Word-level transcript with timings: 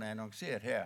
blevet 0.00 0.10
annonceret 0.10 0.62
her 0.62 0.82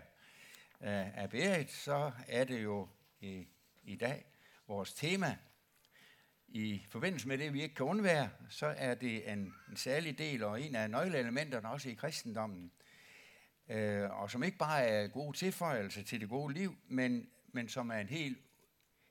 øh, 0.81 1.19
af 1.19 1.31
Berit, 1.31 1.73
så 1.73 2.13
er 2.29 2.45
det 2.45 2.63
jo 2.63 2.89
i, 3.21 3.46
i 3.84 3.96
dag 3.96 4.25
vores 4.67 4.94
tema. 4.94 5.38
I 6.48 6.83
forbindelse 6.88 7.29
med 7.29 7.38
det, 7.38 7.53
vi 7.53 7.62
ikke 7.62 7.74
kan 7.74 7.87
undvære, 7.87 8.30
så 8.50 8.66
er 8.66 8.95
det 8.95 9.32
en, 9.32 9.54
en 9.71 9.77
særlig 9.77 10.19
del 10.19 10.45
og 10.45 10.62
en 10.62 10.74
af 10.74 10.90
nøgleelementerne 10.90 11.69
også 11.69 11.88
i 11.88 11.95
kristendommen, 11.95 12.72
øh, 13.69 14.11
og 14.11 14.30
som 14.30 14.42
ikke 14.42 14.58
bare 14.58 14.82
er 14.82 15.09
gode 15.09 15.37
tilføjelser 15.37 16.03
til 16.03 16.21
det 16.21 16.29
gode 16.29 16.55
liv, 16.55 16.77
men, 16.89 17.31
men 17.46 17.69
som 17.69 17.91
er 17.91 17.99
en 17.99 18.09
helt, 18.09 18.39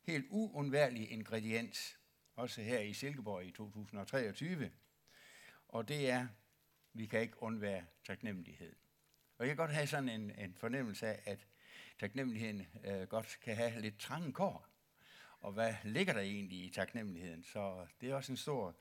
helt 0.01 0.25
uundværlig 0.29 1.11
ingrediens, 1.11 1.97
også 2.35 2.61
her 2.61 2.79
i 2.79 2.93
Silkeborg 2.93 3.45
i 3.45 3.51
2023. 3.51 4.71
Og 5.67 5.87
det 5.87 6.09
er, 6.09 6.27
vi 6.93 7.05
kan 7.05 7.21
ikke 7.21 7.43
undvære 7.43 7.85
taknemmelighed. 8.05 8.82
Og 9.37 9.47
jeg 9.47 9.47
kan 9.47 9.57
godt 9.57 9.71
have 9.71 9.87
sådan 9.87 10.09
en, 10.09 10.31
en 10.37 10.55
fornemmelse 10.55 11.07
af, 11.07 11.21
at 11.25 11.47
taknemmeligheden 11.99 12.67
øh, 12.85 13.07
godt 13.07 13.39
kan 13.41 13.55
have 13.55 13.81
lidt 13.81 13.99
trange 13.99 14.33
kår. 14.33 14.67
Og 15.39 15.51
hvad 15.51 15.73
ligger 15.83 16.13
der 16.13 16.21
egentlig 16.21 16.57
i 16.57 16.69
taknemmeligheden? 16.69 17.43
Så 17.43 17.87
det 18.01 18.09
er 18.09 18.15
også 18.15 18.31
en 18.31 18.37
stor 18.37 18.75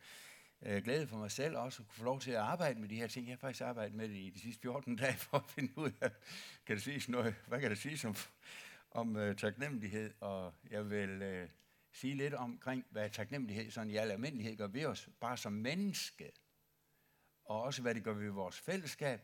øh, 0.63 0.85
glæde 0.85 1.07
for 1.07 1.17
mig 1.17 1.31
selv 1.31 1.57
også 1.57 1.83
at 1.83 1.89
kunne 1.89 1.97
få 1.97 2.05
lov 2.05 2.21
til 2.21 2.31
at 2.31 2.37
arbejde 2.37 2.81
med 2.81 2.89
de 2.89 2.97
her 2.97 3.07
ting. 3.07 3.27
Jeg 3.27 3.33
har 3.33 3.39
faktisk 3.39 3.61
arbejdet 3.63 3.95
med 3.95 4.09
det 4.09 4.17
i 4.17 4.31
de 4.31 4.41
sidste 4.41 4.63
14 4.63 4.97
dage 4.97 5.17
for 5.17 5.37
at 5.37 5.51
finde 5.51 5.79
ud 5.79 5.91
af, 6.01 6.11
kan 6.67 6.77
det 6.77 6.83
siges 6.83 7.09
noget, 7.09 7.35
hvad 7.47 7.61
kan 7.61 7.71
det 7.71 7.79
siges 7.79 8.05
om, 8.05 8.17
om 8.91 9.17
øh, 9.17 9.37
taknemmelighed? 9.37 10.15
Og 10.21 10.55
jeg 10.71 10.91
vil 10.91 11.23
øh, 11.23 11.49
sige 11.93 12.15
lidt 12.15 12.35
omkring, 12.35 12.87
hvad 12.91 13.11
taknemmelighed 13.11 13.71
sådan 13.71 13.91
i 13.91 13.97
al 13.97 14.11
almindelighed 14.11 14.57
gør 14.57 14.67
ved 14.67 14.87
os, 14.87 15.09
bare 15.21 15.37
som 15.37 15.53
menneske. 15.53 16.33
Og 17.45 17.63
også 17.63 17.83
hvad 17.83 17.95
det 17.95 18.05
gør 18.05 18.13
ved 18.13 18.31
vores 18.31 18.61
fællesskab, 18.61 19.21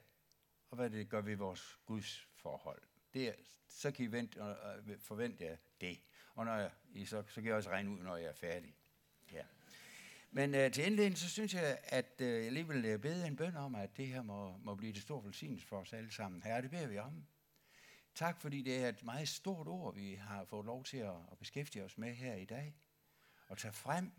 og 0.71 0.77
hvad 0.77 0.91
det 0.91 1.09
gør 1.09 1.21
ved 1.21 1.37
vores 1.37 1.79
Guds 1.87 2.29
forhold. 2.37 2.83
Det 3.15 3.35
så 3.69 3.91
kan 3.91 4.05
I 4.05 4.13
vente, 4.13 4.43
og, 4.43 4.57
og 4.57 4.83
forvente 4.99 5.45
jer 5.45 5.57
det. 5.81 6.01
Og 6.35 6.45
når 6.45 6.55
jeg, 6.55 6.71
så, 7.07 7.23
så 7.29 7.35
kan 7.35 7.45
jeg 7.45 7.55
også 7.55 7.71
regne 7.71 7.91
ud, 7.91 7.99
når 7.99 8.17
jeg 8.17 8.29
er 8.29 8.35
færdig. 8.35 8.75
Ja. 9.33 9.43
Men 10.31 10.55
øh, 10.55 10.73
til 10.73 10.87
indledning, 10.87 11.19
så 11.19 11.29
synes 11.29 11.55
jeg, 11.55 11.79
at 11.85 12.21
øh, 12.21 12.45
jeg 12.45 12.53
lige 12.53 12.69
vil 12.69 12.85
øh, 12.85 12.99
bede 12.99 13.27
en 13.27 13.37
bøn 13.37 13.57
om, 13.57 13.75
at 13.75 13.97
det 13.97 14.07
her 14.07 14.23
må, 14.23 14.57
må 14.57 14.75
blive 14.75 14.93
det 14.93 15.03
store 15.03 15.25
velsignelse 15.25 15.67
for 15.67 15.81
os 15.81 15.93
alle 15.93 16.13
sammen. 16.13 16.43
Her 16.43 16.61
det 16.61 16.71
beder 16.71 16.87
vi 16.87 16.99
om. 16.99 17.27
Tak, 18.15 18.41
fordi 18.41 18.63
det 18.63 18.85
er 18.85 18.89
et 18.89 19.05
meget 19.05 19.29
stort 19.29 19.69
ord, 19.69 19.95
vi 19.95 20.15
har 20.15 20.45
fået 20.45 20.67
lov 20.67 20.85
til 20.85 20.97
at, 20.97 21.15
at 21.33 21.39
beskæftige 21.39 21.85
os 21.85 21.99
med 21.99 22.15
her 22.15 22.35
i 22.35 22.45
dag. 22.45 22.75
Og 23.49 23.59
tage 23.59 23.73
frem. 23.73 24.13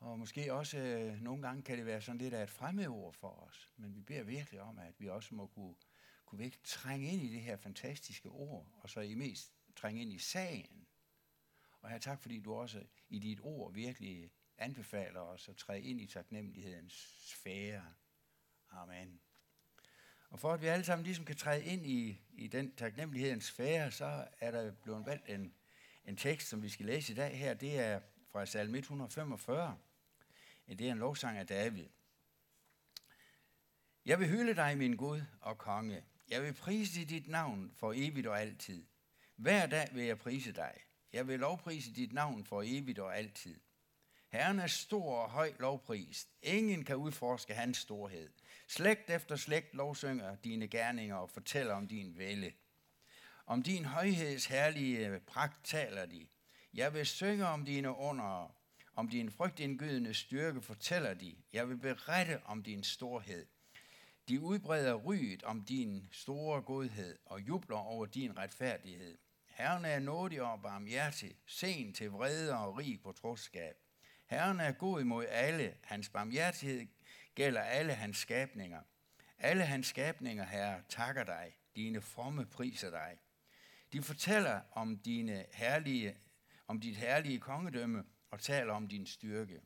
Og 0.00 0.18
måske 0.18 0.52
også 0.52 0.78
øh, 0.78 1.20
nogle 1.22 1.42
gange 1.42 1.62
kan 1.62 1.78
det 1.78 1.86
være 1.86 2.00
sådan 2.00 2.18
lidt 2.18 2.34
af 2.34 2.42
et 2.42 2.50
fremmedord 2.50 3.14
for 3.14 3.28
os. 3.28 3.70
Men 3.76 3.94
vi 3.94 4.00
beder 4.00 4.22
virkelig 4.22 4.60
om, 4.60 4.78
at 4.78 4.94
vi 4.98 5.08
også 5.08 5.34
må 5.34 5.46
kunne, 5.46 5.74
kunne 6.26 6.38
virkelig 6.38 6.64
trænge 6.64 7.12
ind 7.12 7.22
i 7.22 7.32
det 7.32 7.40
her 7.40 7.56
fantastiske 7.56 8.28
ord. 8.28 8.72
Og 8.74 8.90
så 8.90 9.00
i 9.00 9.14
mest 9.14 9.52
trænge 9.76 10.02
ind 10.02 10.12
i 10.12 10.18
sagen. 10.18 10.86
Og 11.80 11.90
her 11.90 11.98
tak, 11.98 12.22
fordi 12.22 12.40
du 12.40 12.54
også 12.54 12.84
i 13.08 13.18
dit 13.18 13.40
ord 13.42 13.74
virkelig 13.74 14.30
anbefaler 14.58 15.20
os 15.20 15.48
at 15.48 15.56
træde 15.56 15.82
ind 15.82 16.00
i 16.00 16.06
taknemmelighedens 16.06 16.92
sfære. 17.20 17.94
Amen. 18.70 19.20
Og 20.30 20.40
for 20.40 20.52
at 20.52 20.62
vi 20.62 20.66
alle 20.66 20.84
sammen 20.84 21.04
ligesom 21.04 21.24
kan 21.24 21.36
træde 21.36 21.64
ind 21.64 21.86
i, 21.86 22.20
i 22.32 22.46
den 22.46 22.76
taknemmelighedens 22.76 23.44
sfære, 23.44 23.90
så 23.90 24.28
er 24.40 24.50
der 24.50 24.72
blevet 24.72 25.06
valgt 25.06 25.28
en, 25.28 25.54
en 26.04 26.16
tekst, 26.16 26.48
som 26.48 26.62
vi 26.62 26.68
skal 26.68 26.86
læse 26.86 27.12
i 27.12 27.16
dag 27.16 27.38
her. 27.38 27.54
Det 27.54 27.78
er 27.78 28.00
fra 28.32 28.46
salme 28.46 28.78
145. 28.78 29.78
Det 30.68 30.80
er 30.80 30.92
en 30.92 30.98
lovsang 30.98 31.38
af 31.38 31.46
David. 31.46 31.86
Jeg 34.06 34.20
vil 34.20 34.28
hylde 34.28 34.54
dig, 34.54 34.78
min 34.78 34.96
Gud 34.96 35.22
og 35.40 35.58
konge. 35.58 36.04
Jeg 36.28 36.42
vil 36.42 36.52
prise 36.52 37.04
dit 37.04 37.28
navn 37.28 37.72
for 37.76 37.92
evigt 37.96 38.26
og 38.26 38.40
altid. 38.40 38.84
Hver 39.36 39.66
dag 39.66 39.88
vil 39.92 40.04
jeg 40.04 40.18
prise 40.18 40.52
dig. 40.52 40.72
Jeg 41.12 41.28
vil 41.28 41.40
lovprise 41.40 41.94
dit 41.94 42.12
navn 42.12 42.44
for 42.44 42.62
evigt 42.66 42.98
og 42.98 43.18
altid. 43.18 43.60
Herren 44.28 44.58
er 44.58 44.66
stor 44.66 45.16
og 45.16 45.30
høj 45.30 45.52
lovprist. 45.58 46.28
Ingen 46.42 46.84
kan 46.84 46.96
udforske 46.96 47.54
hans 47.54 47.78
storhed. 47.78 48.30
Slægt 48.66 49.10
efter 49.10 49.36
slægt 49.36 49.74
lovsynger 49.74 50.36
dine 50.36 50.68
gerninger 50.68 51.16
og 51.16 51.30
fortæller 51.30 51.74
om 51.74 51.88
din 51.88 52.18
vælde. 52.18 52.52
Om 53.46 53.62
din 53.62 53.84
højheds 53.84 54.46
herlige 54.46 55.20
pragt 55.26 55.64
taler 55.64 56.06
de. 56.06 56.26
Jeg 56.74 56.94
vil 56.94 57.06
synge 57.06 57.46
om 57.46 57.64
dine 57.64 57.96
under. 57.96 58.57
Om 58.98 59.08
din 59.08 59.30
frygtindgydende 59.30 60.14
styrke 60.14 60.62
fortæller 60.62 61.14
de. 61.14 61.36
Jeg 61.52 61.68
vil 61.68 61.76
berette 61.76 62.40
om 62.44 62.62
din 62.62 62.84
storhed. 62.84 63.46
De 64.28 64.40
udbreder 64.40 64.94
ryget 64.94 65.42
om 65.42 65.64
din 65.64 66.08
store 66.12 66.62
godhed 66.62 67.18
og 67.26 67.40
jubler 67.40 67.76
over 67.76 68.06
din 68.06 68.38
retfærdighed. 68.38 69.18
Herren 69.46 69.84
er 69.84 69.98
nådig 69.98 70.42
og 70.42 70.62
barmhjertig, 70.62 71.36
sen 71.46 71.92
til 71.92 72.10
vrede 72.10 72.58
og 72.58 72.78
rig 72.78 73.00
på 73.00 73.12
troskab. 73.12 73.76
Herren 74.26 74.60
er 74.60 74.72
god 74.72 75.00
imod 75.00 75.26
alle. 75.28 75.74
Hans 75.84 76.08
barmhjertighed 76.08 76.86
gælder 77.34 77.60
alle 77.60 77.94
hans 77.94 78.16
skabninger. 78.16 78.80
Alle 79.38 79.64
hans 79.64 79.86
skabninger, 79.86 80.44
herre, 80.44 80.82
takker 80.88 81.24
dig. 81.24 81.56
Dine 81.76 82.00
fromme 82.00 82.46
priser 82.46 82.90
dig. 82.90 83.18
De 83.92 84.02
fortæller 84.02 84.60
om, 84.72 84.98
dine 84.98 85.44
herlige, 85.52 86.16
om 86.66 86.80
dit 86.80 86.96
herlige 86.96 87.40
kongedømme 87.40 88.04
og 88.30 88.40
taler 88.40 88.72
om 88.72 88.88
din 88.88 89.06
styrke. 89.06 89.60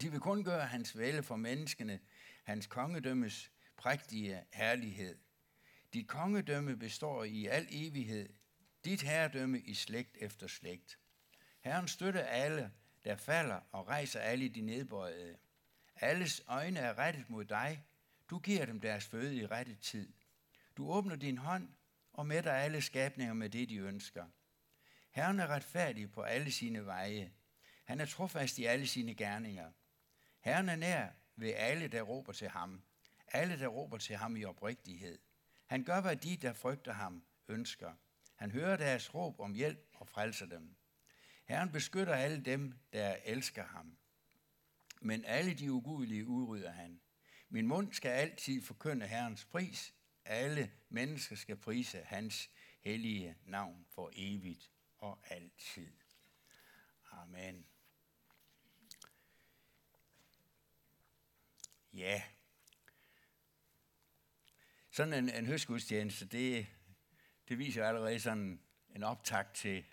De 0.00 0.10
vil 0.10 0.20
kun 0.20 0.44
gøre 0.44 0.66
hans 0.66 0.98
vælde 0.98 1.22
for 1.22 1.36
menneskene, 1.36 2.00
hans 2.44 2.66
kongedømmes 2.66 3.50
prægtige 3.76 4.44
herlighed. 4.52 5.18
Dit 5.92 6.08
kongedømme 6.08 6.76
består 6.76 7.24
i 7.24 7.46
al 7.46 7.66
evighed, 7.70 8.28
dit 8.84 9.02
herredømme 9.02 9.60
i 9.60 9.74
slægt 9.74 10.16
efter 10.20 10.46
slægt. 10.46 10.98
Herren 11.60 11.88
støtter 11.88 12.22
alle, 12.22 12.72
der 13.04 13.16
falder 13.16 13.60
og 13.72 13.88
rejser 13.88 14.20
alle 14.20 14.48
de 14.48 14.60
nedbøjede. 14.60 15.36
Alles 15.96 16.42
øjne 16.46 16.78
er 16.78 16.98
rettet 16.98 17.30
mod 17.30 17.44
dig. 17.44 17.84
Du 18.30 18.38
giver 18.38 18.66
dem 18.66 18.80
deres 18.80 19.04
føde 19.04 19.36
i 19.36 19.46
rette 19.46 19.74
tid. 19.74 20.12
Du 20.76 20.90
åbner 20.92 21.16
din 21.16 21.38
hånd 21.38 21.68
og 22.12 22.26
mætter 22.26 22.52
alle 22.52 22.82
skabninger 22.82 23.34
med 23.34 23.50
det, 23.50 23.68
de 23.68 23.76
ønsker. 23.76 24.26
Herren 25.10 25.40
er 25.40 25.46
retfærdig 25.46 26.12
på 26.12 26.22
alle 26.22 26.50
sine 26.50 26.86
veje. 26.86 27.32
Han 27.86 28.00
er 28.00 28.06
trofast 28.06 28.58
i 28.58 28.64
alle 28.64 28.86
sine 28.86 29.14
gerninger. 29.14 29.70
Herren 30.40 30.68
er 30.68 30.76
nær 30.76 31.08
ved 31.36 31.52
alle, 31.56 31.88
der 31.88 32.02
råber 32.02 32.32
til 32.32 32.48
ham. 32.48 32.82
Alle, 33.28 33.58
der 33.58 33.66
råber 33.66 33.98
til 33.98 34.16
ham 34.16 34.36
i 34.36 34.44
oprigtighed. 34.44 35.18
Han 35.66 35.84
gør, 35.84 36.00
hvad 36.00 36.16
de, 36.16 36.36
der 36.36 36.52
frygter 36.52 36.92
ham, 36.92 37.24
ønsker. 37.48 37.92
Han 38.34 38.50
hører 38.50 38.76
deres 38.76 39.14
råb 39.14 39.40
om 39.40 39.54
hjælp 39.54 39.94
og 39.94 40.08
frelser 40.08 40.46
dem. 40.46 40.76
Herren 41.44 41.72
beskytter 41.72 42.14
alle 42.14 42.40
dem, 42.40 42.74
der 42.92 43.16
elsker 43.24 43.64
ham. 43.64 43.96
Men 45.00 45.24
alle 45.24 45.54
de 45.54 45.72
ugudelige 45.72 46.26
udrydder 46.26 46.70
han. 46.70 47.00
Min 47.48 47.66
mund 47.66 47.92
skal 47.92 48.08
altid 48.08 48.62
forkynde 48.62 49.06
Herrens 49.06 49.44
pris. 49.44 49.94
Alle 50.24 50.72
mennesker 50.88 51.36
skal 51.36 51.56
prise 51.56 52.02
hans 52.04 52.50
hellige 52.80 53.36
navn 53.44 53.86
for 53.88 54.10
evigt 54.14 54.70
og 54.98 55.18
altid. 55.30 55.92
Amen. 57.12 57.66
Ja. 61.96 62.22
Sådan 64.90 65.12
en, 65.12 65.34
en 65.34 65.46
høstgudstjeneste, 65.46 66.26
det, 66.26 66.66
det 67.48 67.58
viser 67.58 67.84
allerede 67.84 68.20
sådan 68.20 68.60
en 68.96 69.02
optakt 69.02 69.54
til 69.54 69.84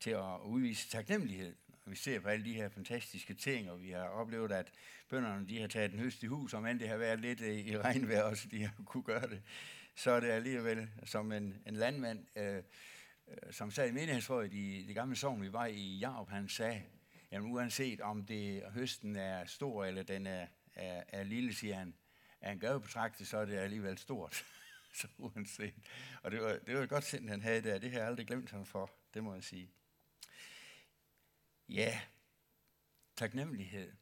til 0.00 0.10
at 0.10 0.40
udvise 0.44 0.88
taknemmelighed. 0.88 1.56
Og 1.84 1.90
vi 1.90 1.96
ser 1.96 2.20
på 2.20 2.28
alle 2.28 2.44
de 2.44 2.54
her 2.54 2.68
fantastiske 2.68 3.34
ting, 3.34 3.70
og 3.70 3.82
vi 3.82 3.90
har 3.90 4.08
oplevet, 4.08 4.52
at 4.52 4.72
bønderne 5.08 5.48
de 5.48 5.60
har 5.60 5.68
taget 5.68 5.90
den 5.90 5.98
høst 5.98 6.22
i 6.22 6.26
hus, 6.26 6.54
om 6.54 6.66
end 6.66 6.80
det 6.80 6.88
har 6.88 6.96
været 6.96 7.20
lidt 7.20 7.40
øh, 7.40 7.58
i 7.58 7.78
regnvejr 7.78 8.22
også, 8.22 8.48
de 8.48 8.62
har 8.62 8.74
kunne 8.86 9.02
gøre 9.02 9.28
det. 9.28 9.42
Så 9.94 10.10
er 10.10 10.20
det 10.20 10.30
alligevel 10.30 10.88
som 11.04 11.32
en, 11.32 11.62
en 11.66 11.74
landmand, 11.74 12.26
øh, 12.36 12.56
øh 12.56 12.62
som 13.52 13.70
sagde 13.70 13.90
i 13.90 13.92
menighedsrådet 13.92 14.54
i 14.54 14.84
det 14.86 14.94
gamle 14.94 15.16
sogn, 15.16 15.42
vi 15.42 15.52
var 15.52 15.66
i 15.66 15.98
Jarup, 15.98 16.28
han 16.28 16.48
sagde, 16.48 16.82
jamen 17.32 17.52
uanset 17.52 18.00
om 18.00 18.26
det 18.26 18.62
høsten 18.72 19.16
er 19.16 19.44
stor 19.44 19.84
eller 19.84 20.02
den 20.02 20.26
er, 20.26 20.46
er, 20.78 21.04
er 21.08 21.22
lille, 21.22 21.54
siger 21.54 21.74
han, 21.74 21.94
er 22.40 22.52
en 22.52 22.60
gavebetragtet, 22.60 23.28
så 23.28 23.38
er 23.38 23.44
det 23.44 23.56
alligevel 23.56 23.98
stort. 23.98 24.44
så 25.00 25.08
uanset. 25.18 25.74
Og 26.22 26.30
det 26.30 26.42
var, 26.42 26.58
det 26.66 26.76
var 26.76 26.82
et 26.82 26.88
godt 26.88 27.04
sind, 27.04 27.28
han 27.28 27.42
havde 27.42 27.62
der. 27.62 27.78
Det 27.78 27.90
har 27.90 27.98
jeg 27.98 28.08
aldrig 28.08 28.26
glemt 28.26 28.50
ham 28.50 28.66
for, 28.66 28.90
det 29.14 29.24
må 29.24 29.34
jeg 29.34 29.44
sige. 29.44 29.70
Ja, 31.68 32.00
taknemmelighed. 33.16 33.92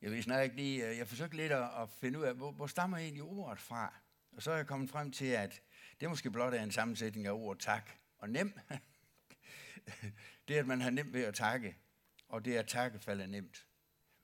Jeg 0.00 0.10
vil 0.10 0.22
snart 0.22 0.44
ikke 0.44 0.56
lige, 0.56 0.88
øh, 0.88 0.98
jeg 0.98 1.08
forsøgte 1.08 1.36
lidt 1.36 1.52
at, 1.52 1.82
at 1.82 1.90
finde 1.90 2.18
ud 2.18 2.24
af, 2.24 2.34
hvor, 2.34 2.52
hvor 2.52 2.66
stammer 2.66 2.98
egentlig 2.98 3.22
ordet 3.22 3.60
fra? 3.60 3.94
Og 4.32 4.42
så 4.42 4.50
er 4.50 4.56
jeg 4.56 4.66
kommet 4.66 4.90
frem 4.90 5.12
til, 5.12 5.26
at 5.26 5.62
det 6.00 6.08
måske 6.08 6.30
blot 6.30 6.54
er 6.54 6.62
en 6.62 6.72
sammensætning 6.72 7.26
af 7.26 7.32
ord 7.32 7.58
tak 7.58 7.90
og 8.18 8.30
nem. 8.30 8.58
det 10.48 10.56
er, 10.56 10.60
at 10.60 10.66
man 10.66 10.80
har 10.80 10.90
nemt 10.90 11.12
ved 11.12 11.24
at 11.24 11.34
takke, 11.34 11.76
og 12.34 12.44
det 12.44 12.56
er 12.56 12.76
at 12.76 13.02
falder 13.02 13.26
nemt. 13.26 13.66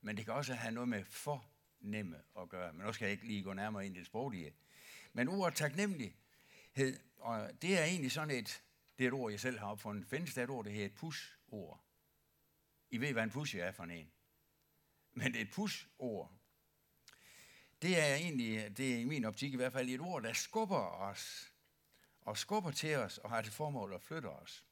Men 0.01 0.17
det 0.17 0.25
kan 0.25 0.35
også 0.35 0.55
have 0.55 0.75
noget 0.75 0.89
med 0.89 1.05
for 1.05 1.51
nemme 1.81 2.23
at 2.39 2.49
gøre. 2.49 2.73
Men 2.73 2.87
nu 2.87 2.93
skal 2.93 3.05
jeg 3.05 3.13
ikke 3.13 3.27
lige 3.27 3.43
gå 3.43 3.53
nærmere 3.53 3.87
ind 3.87 3.97
i 3.97 3.99
det 3.99 4.07
sproglige. 4.07 4.55
Men 5.13 5.29
ordet 5.29 5.55
taknemmelighed, 5.55 7.01
og 7.19 7.63
det 7.63 7.79
er 7.79 7.85
egentlig 7.85 8.13
sådan 8.13 8.39
et, 8.39 8.63
det 8.99 9.05
er 9.05 9.09
et 9.09 9.15
ord, 9.15 9.31
jeg 9.31 9.41
selv 9.41 9.59
har 9.59 9.67
opfundet. 9.67 10.07
Findes 10.07 10.35
der 10.35 10.45
et 10.45 10.51
ord, 10.51 10.65
det 10.65 10.73
hedder 10.73 10.87
et 10.87 10.95
push-ord? 10.95 11.85
I 12.91 13.01
ved, 13.01 13.13
hvad 13.13 13.23
en 13.23 13.31
push 13.31 13.57
er 13.57 13.73
for 13.73 13.85
en. 13.85 14.13
Men 15.13 15.35
et 15.35 15.51
push-ord, 15.51 16.33
det 17.83 18.01
er 18.01 18.15
egentlig, 18.15 18.77
det 18.77 18.95
er 18.95 18.99
i 18.99 19.05
min 19.05 19.25
optik 19.25 19.53
i 19.53 19.57
hvert 19.57 19.73
fald 19.73 19.89
et 19.89 20.01
ord, 20.01 20.23
der 20.23 20.33
skubber 20.33 21.01
os, 21.01 21.53
og 22.21 22.39
skubber 22.39 22.71
til 22.71 22.97
os, 22.97 23.19
og 23.19 23.31
har 23.31 23.43
til 23.43 23.53
formål 23.53 23.93
at 23.93 24.03
flytte 24.03 24.27
os. 24.27 24.65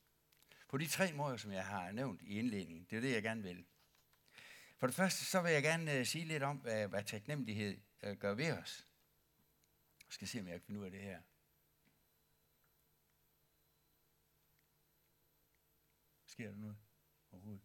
På 0.69 0.79
de 0.79 0.87
tre 0.87 1.13
måder, 1.13 1.37
som 1.37 1.53
jeg 1.53 1.67
har 1.67 1.93
nævnt 1.93 2.23
i 2.23 2.39
indledningen. 2.39 2.87
Det 2.91 2.97
er 2.97 3.01
det, 3.01 3.13
jeg 3.13 3.23
gerne 3.23 3.43
vil. 3.43 3.67
For 4.77 4.87
det 4.87 4.97
første, 4.97 5.25
så 5.25 5.43
vil 5.43 5.53
jeg 5.53 5.63
gerne 5.63 6.01
uh, 6.01 6.07
sige 6.07 6.25
lidt 6.25 6.43
om, 6.43 6.57
hvad, 6.57 6.89
hvad 6.89 7.05
taknemmelighed 7.05 7.81
uh, 8.03 8.13
gør 8.13 8.35
ved 8.35 8.53
os. 8.53 8.87
Jeg 10.07 10.13
skal 10.13 10.29
se, 10.29 10.41
om 10.41 10.47
jeg 10.47 10.55
kan 10.55 10.67
finde 10.67 10.81
ud 10.81 10.85
af 10.85 10.91
det 10.91 11.01
her. 11.01 11.21
Sker 16.27 16.51
der 16.51 16.57
noget 16.57 16.77
overhovedet? 17.33 17.63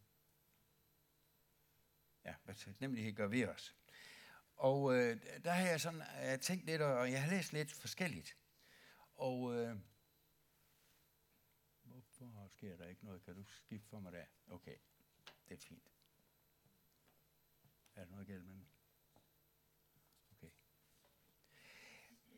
Ja, 2.24 2.34
hvad 2.44 2.54
taknemmelighed 2.54 3.12
gør 3.12 3.26
ved 3.26 3.48
os. 3.48 3.76
Og 4.56 4.94
øh, 4.94 5.20
der 5.44 5.52
har 5.52 5.66
jeg 5.66 5.80
sådan 5.80 6.02
jeg 6.22 6.40
tænkt 6.40 6.66
lidt, 6.66 6.82
og 6.82 7.12
jeg 7.12 7.22
har 7.22 7.30
læst 7.30 7.52
lidt 7.52 7.72
forskelligt. 7.72 8.36
Og 9.14 9.54
øh, 9.54 9.76
sker 12.64 12.76
der 12.76 12.86
ikke 12.88 13.04
noget? 13.04 13.24
Kan 13.24 13.34
du 13.34 13.44
skifte 13.44 13.88
for 13.88 14.00
mig 14.00 14.12
der? 14.12 14.24
Okay, 14.50 14.76
det 15.48 15.54
er 15.54 15.60
fint. 15.60 15.90
Er 17.94 18.04
der 18.04 18.10
noget 18.10 18.26
galt 18.26 18.44
med 18.44 18.54
mig? 18.54 18.66
Okay. 20.32 20.50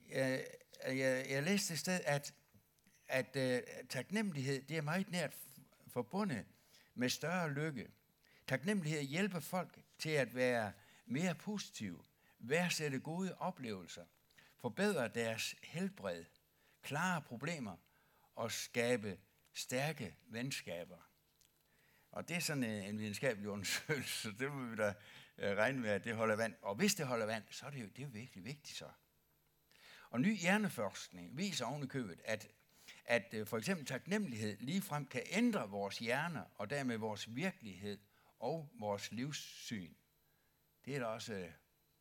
Jeg, 0.09 0.47
jeg, 0.87 1.27
jeg 1.31 1.43
læste 1.43 1.75
et 1.75 1.79
sted, 1.79 2.01
at, 2.05 2.35
at 3.07 3.37
uh, 3.37 3.89
taknemmelighed 3.89 4.63
det 4.63 4.77
er 4.77 4.83
meget 4.83 5.11
nært 5.11 5.37
forbundet 5.89 6.47
med 6.95 7.09
større 7.09 7.53
lykke. 7.53 7.91
Taknemmelighed 8.47 9.03
hjælper 9.03 9.41
folk 9.41 9.81
til 9.99 10.11
at 10.11 10.35
være 10.35 10.73
mere 11.07 11.35
positive, 11.35 12.05
værdsætte 12.39 13.01
gode 13.01 13.35
oplevelser, 13.39 14.05
forbedre 14.57 15.09
deres 15.09 15.55
helbred, 15.63 16.25
klare 16.83 17.23
problemer 17.23 17.77
og 18.35 18.53
skabe 18.53 19.19
stærke 19.57 20.17
venskaber. 20.27 21.11
Og 22.11 22.29
det 22.29 22.37
er 22.37 22.41
sådan 22.41 22.65
en 22.65 22.99
videnskabelig 22.99 23.51
undersøgelse, 23.51 24.23
så 24.23 24.31
det 24.39 24.53
må 24.53 24.65
vi 24.65 24.77
da 24.77 24.95
øh, 25.39 25.57
regne 25.57 25.81
med, 25.81 25.91
at 25.91 26.05
det 26.05 26.17
holder 26.17 26.37
vand. 26.37 26.55
Og 26.63 26.75
hvis 26.75 26.95
det 26.95 27.07
holder 27.07 27.27
vand, 27.27 27.45
så 27.51 27.67
er 27.67 27.71
det 27.71 27.81
jo, 27.81 27.87
det 27.87 27.99
er 27.99 28.03
jo 28.03 28.09
virkelig 28.13 28.45
vigtigt 28.45 28.79
så. 28.79 28.89
Og 30.11 30.21
ny 30.21 30.37
hjerneforskning 30.37 31.37
viser 31.37 31.65
ovenikøbet, 31.65 32.21
at, 32.25 32.49
at 33.05 33.35
øh, 33.35 33.47
for 33.47 33.59
eksempel 33.59 33.87
taknemmelighed 33.87 34.57
ligefrem 34.61 35.07
kan 35.07 35.23
ændre 35.27 35.69
vores 35.69 35.99
hjerner, 35.99 36.45
og 36.55 36.71
dermed 36.71 36.97
vores 36.97 37.35
virkelighed 37.35 37.99
og 38.39 38.71
vores 38.81 39.13
livssyn. 39.13 39.95
Det 40.85 40.97
er 40.97 40.99
da 40.99 41.07
også, 41.07 41.35
øh, 41.35 41.51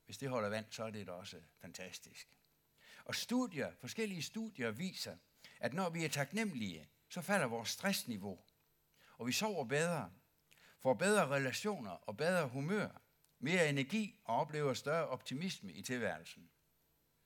hvis 0.06 0.18
det 0.18 0.30
holder 0.30 0.50
vand, 0.50 0.66
så 0.70 0.84
er 0.84 0.90
det 0.90 1.08
da 1.08 1.12
også 1.12 1.42
fantastisk. 1.62 2.28
Og 3.06 3.16
studier, 3.16 3.72
forskellige 3.80 4.24
studier 4.24 4.72
viser, 4.72 5.18
at 5.60 5.74
når 5.74 5.90
vi 5.90 6.06
er 6.06 6.10
taknemmelige, 6.10 6.90
så 7.16 7.22
falder 7.22 7.48
vores 7.48 7.70
stressniveau, 7.70 8.40
og 9.18 9.28
vi 9.28 9.32
sover 9.32 9.66
bedre, 9.66 10.12
får 10.80 10.94
bedre 10.94 11.28
relationer 11.28 11.92
og 11.92 12.18
bedre 12.18 12.48
humør, 12.48 13.02
mere 13.40 13.70
energi 13.70 14.20
og 14.24 14.36
oplever 14.36 14.74
større 14.74 15.08
optimisme 15.08 15.74
i 15.74 15.82
tilværelsen. 15.82 16.50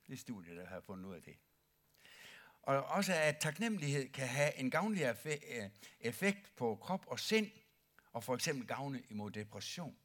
Det 0.06 0.12
er 0.12 0.16
studiet, 0.16 0.56
der 0.56 0.66
har 0.66 0.80
fundet 0.80 1.04
ud 1.04 1.14
af 1.14 1.22
det. 1.22 1.36
Og 2.62 2.84
også 2.84 3.12
at 3.14 3.36
taknemmelighed 3.40 4.12
kan 4.12 4.28
have 4.28 4.56
en 4.56 4.70
gavnlig 4.70 5.16
øh, 5.24 5.70
effekt 6.00 6.56
på 6.56 6.76
krop 6.82 7.06
og 7.06 7.20
sind, 7.20 7.50
og 8.12 8.24
for 8.24 8.34
eksempel 8.34 8.66
gavne 8.66 9.02
imod 9.08 9.30
depression. 9.30 9.96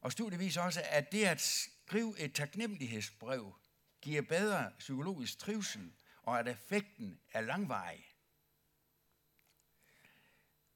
Og 0.00 0.12
studiet 0.12 0.40
viser 0.40 0.62
også, 0.62 0.82
at 0.84 1.12
det 1.12 1.24
at 1.24 1.40
skrive 1.40 2.18
et 2.18 2.34
taknemmelighedsbrev 2.34 3.54
giver 4.00 4.22
bedre 4.22 4.72
psykologisk 4.78 5.38
trivsel, 5.38 5.92
og 6.26 6.38
at 6.38 6.48
effekten 6.48 7.20
er 7.32 7.40
langvarig. 7.40 8.12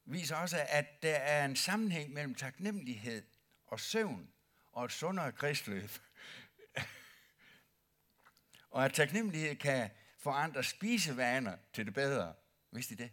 Viser 0.04 0.36
også, 0.36 0.66
at 0.68 1.02
der 1.02 1.16
er 1.16 1.44
en 1.44 1.56
sammenhæng 1.56 2.12
mellem 2.12 2.34
taknemmelighed 2.34 3.22
og 3.66 3.80
søvn 3.80 4.32
og 4.72 4.84
et 4.84 4.92
sundere 4.92 5.32
kredsløb. 5.32 5.90
og 8.70 8.84
at 8.84 8.94
taknemmelighed 8.94 9.56
kan 9.56 9.90
forandre 10.18 10.64
spisevaner 10.64 11.56
til 11.72 11.86
det 11.86 11.94
bedre. 11.94 12.34
Vidste 12.70 12.94
I 12.94 12.96
det? 12.96 13.10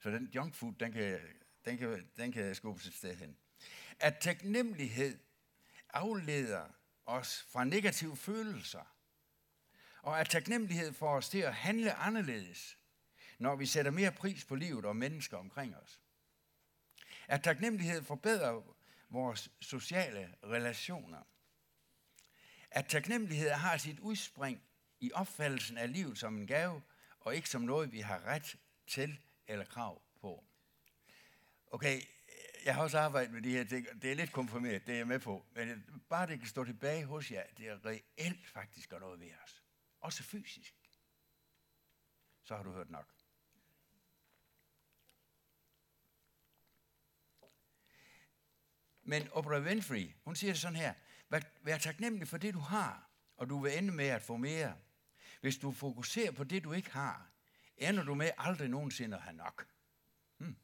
Så 0.00 0.10
den 0.10 0.30
junk 0.34 0.54
food, 0.54 0.72
den 0.80 0.92
kan, 0.92 1.20
den 1.64 1.78
kan, 1.78 2.10
den 2.16 2.32
kan 2.32 2.54
skubbes 2.54 2.86
et 2.86 2.94
sted 2.94 3.16
hen. 3.16 3.36
At 4.00 4.18
taknemmelighed 4.20 5.18
afleder 5.88 6.68
os 7.06 7.46
fra 7.48 7.64
negative 7.64 8.16
følelser. 8.16 8.92
Og 10.02 10.20
at 10.20 10.28
taknemmelighed 10.28 10.92
får 10.92 11.16
os 11.16 11.28
til 11.28 11.38
at 11.38 11.54
handle 11.54 11.92
anderledes, 11.92 12.78
når 13.38 13.56
vi 13.56 13.66
sætter 13.66 13.90
mere 13.90 14.12
pris 14.12 14.44
på 14.44 14.54
livet 14.54 14.84
og 14.84 14.96
mennesker 14.96 15.36
omkring 15.36 15.76
os. 15.76 16.00
At 17.28 17.42
taknemmelighed 17.42 18.02
forbedrer 18.02 18.62
vores 19.10 19.50
sociale 19.60 20.34
relationer. 20.44 21.22
At 22.70 22.86
taknemmelighed 22.86 23.50
har 23.50 23.76
sit 23.76 23.98
udspring 23.98 24.62
i 25.00 25.12
opfattelsen 25.12 25.78
af 25.78 25.92
livet 25.92 26.18
som 26.18 26.38
en 26.38 26.46
gave, 26.46 26.82
og 27.20 27.36
ikke 27.36 27.48
som 27.48 27.62
noget, 27.62 27.92
vi 27.92 28.00
har 28.00 28.24
ret 28.24 28.56
til 28.86 29.18
eller 29.46 29.64
krav 29.64 30.02
på. 30.20 30.44
Okay, 31.66 32.00
jeg 32.64 32.74
har 32.74 32.82
også 32.82 32.98
arbejdet 32.98 33.32
med 33.32 33.42
de 33.42 33.50
her 33.50 33.64
ting, 33.64 34.02
det 34.02 34.10
er 34.10 34.14
lidt 34.14 34.32
konfirmeret, 34.32 34.86
det 34.86 34.92
er 34.92 34.96
jeg 34.96 35.06
med 35.06 35.18
på, 35.18 35.46
men 35.54 35.84
bare 36.08 36.26
det 36.26 36.38
kan 36.38 36.48
stå 36.48 36.64
tilbage 36.64 37.04
hos 37.04 37.30
jer, 37.30 37.44
det 37.56 37.68
er 37.68 37.86
reelt 37.86 38.48
faktisk 38.48 38.90
gør 38.90 38.98
noget 38.98 39.20
ved 39.20 39.30
os. 39.44 39.61
Også 40.02 40.22
fysisk. 40.22 40.74
Så 42.42 42.56
har 42.56 42.62
du 42.62 42.72
hørt 42.72 42.90
nok. 42.90 43.14
Men 49.02 49.28
Oprah 49.32 49.62
Winfrey, 49.62 50.14
hun 50.24 50.36
siger 50.36 50.54
sådan 50.54 50.76
her, 50.76 50.94
vær, 51.28 51.40
vær 51.62 51.78
taknemmelig 51.78 52.28
for 52.28 52.36
det, 52.38 52.54
du 52.54 52.58
har, 52.58 53.10
og 53.36 53.48
du 53.48 53.58
vil 53.58 53.78
ende 53.78 53.92
med 53.92 54.06
at 54.06 54.22
få 54.22 54.36
mere. 54.36 54.76
Hvis 55.40 55.56
du 55.56 55.72
fokuserer 55.72 56.32
på 56.32 56.44
det, 56.44 56.64
du 56.64 56.72
ikke 56.72 56.90
har, 56.90 57.30
ender 57.76 58.02
du 58.02 58.14
med 58.14 58.30
aldrig 58.38 58.68
nogensinde 58.68 59.16
at 59.16 59.22
have 59.22 59.36
nok. 59.36 59.68
Hmm. 60.36 60.56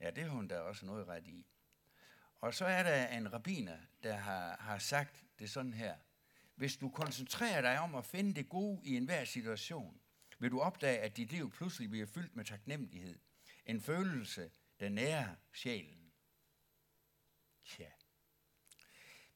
Ja, 0.00 0.10
det 0.10 0.24
har 0.24 0.30
hun 0.30 0.48
da 0.48 0.60
også 0.60 0.86
noget 0.86 1.06
ret 1.06 1.26
i. 1.26 1.46
Og 2.40 2.54
så 2.54 2.64
er 2.64 2.82
der 2.82 3.06
en 3.06 3.32
rabiner, 3.32 3.78
der 4.02 4.16
har, 4.16 4.56
har 4.56 4.78
sagt 4.78 5.24
det 5.38 5.50
sådan 5.50 5.72
her. 5.72 5.96
Hvis 6.54 6.76
du 6.76 6.88
koncentrerer 6.88 7.60
dig 7.60 7.80
om 7.80 7.94
at 7.94 8.06
finde 8.06 8.34
det 8.34 8.48
gode 8.48 8.80
i 8.84 8.96
enhver 8.96 9.24
situation, 9.24 10.00
vil 10.38 10.50
du 10.50 10.60
opdage, 10.60 10.98
at 10.98 11.16
dit 11.16 11.32
liv 11.32 11.50
pludselig 11.50 11.90
bliver 11.90 12.06
fyldt 12.06 12.36
med 12.36 12.44
taknemmelighed. 12.44 13.18
En 13.66 13.80
følelse, 13.80 14.50
der 14.80 14.88
nærer 14.88 15.34
sjælen. 15.52 16.12
Tja. 17.64 17.90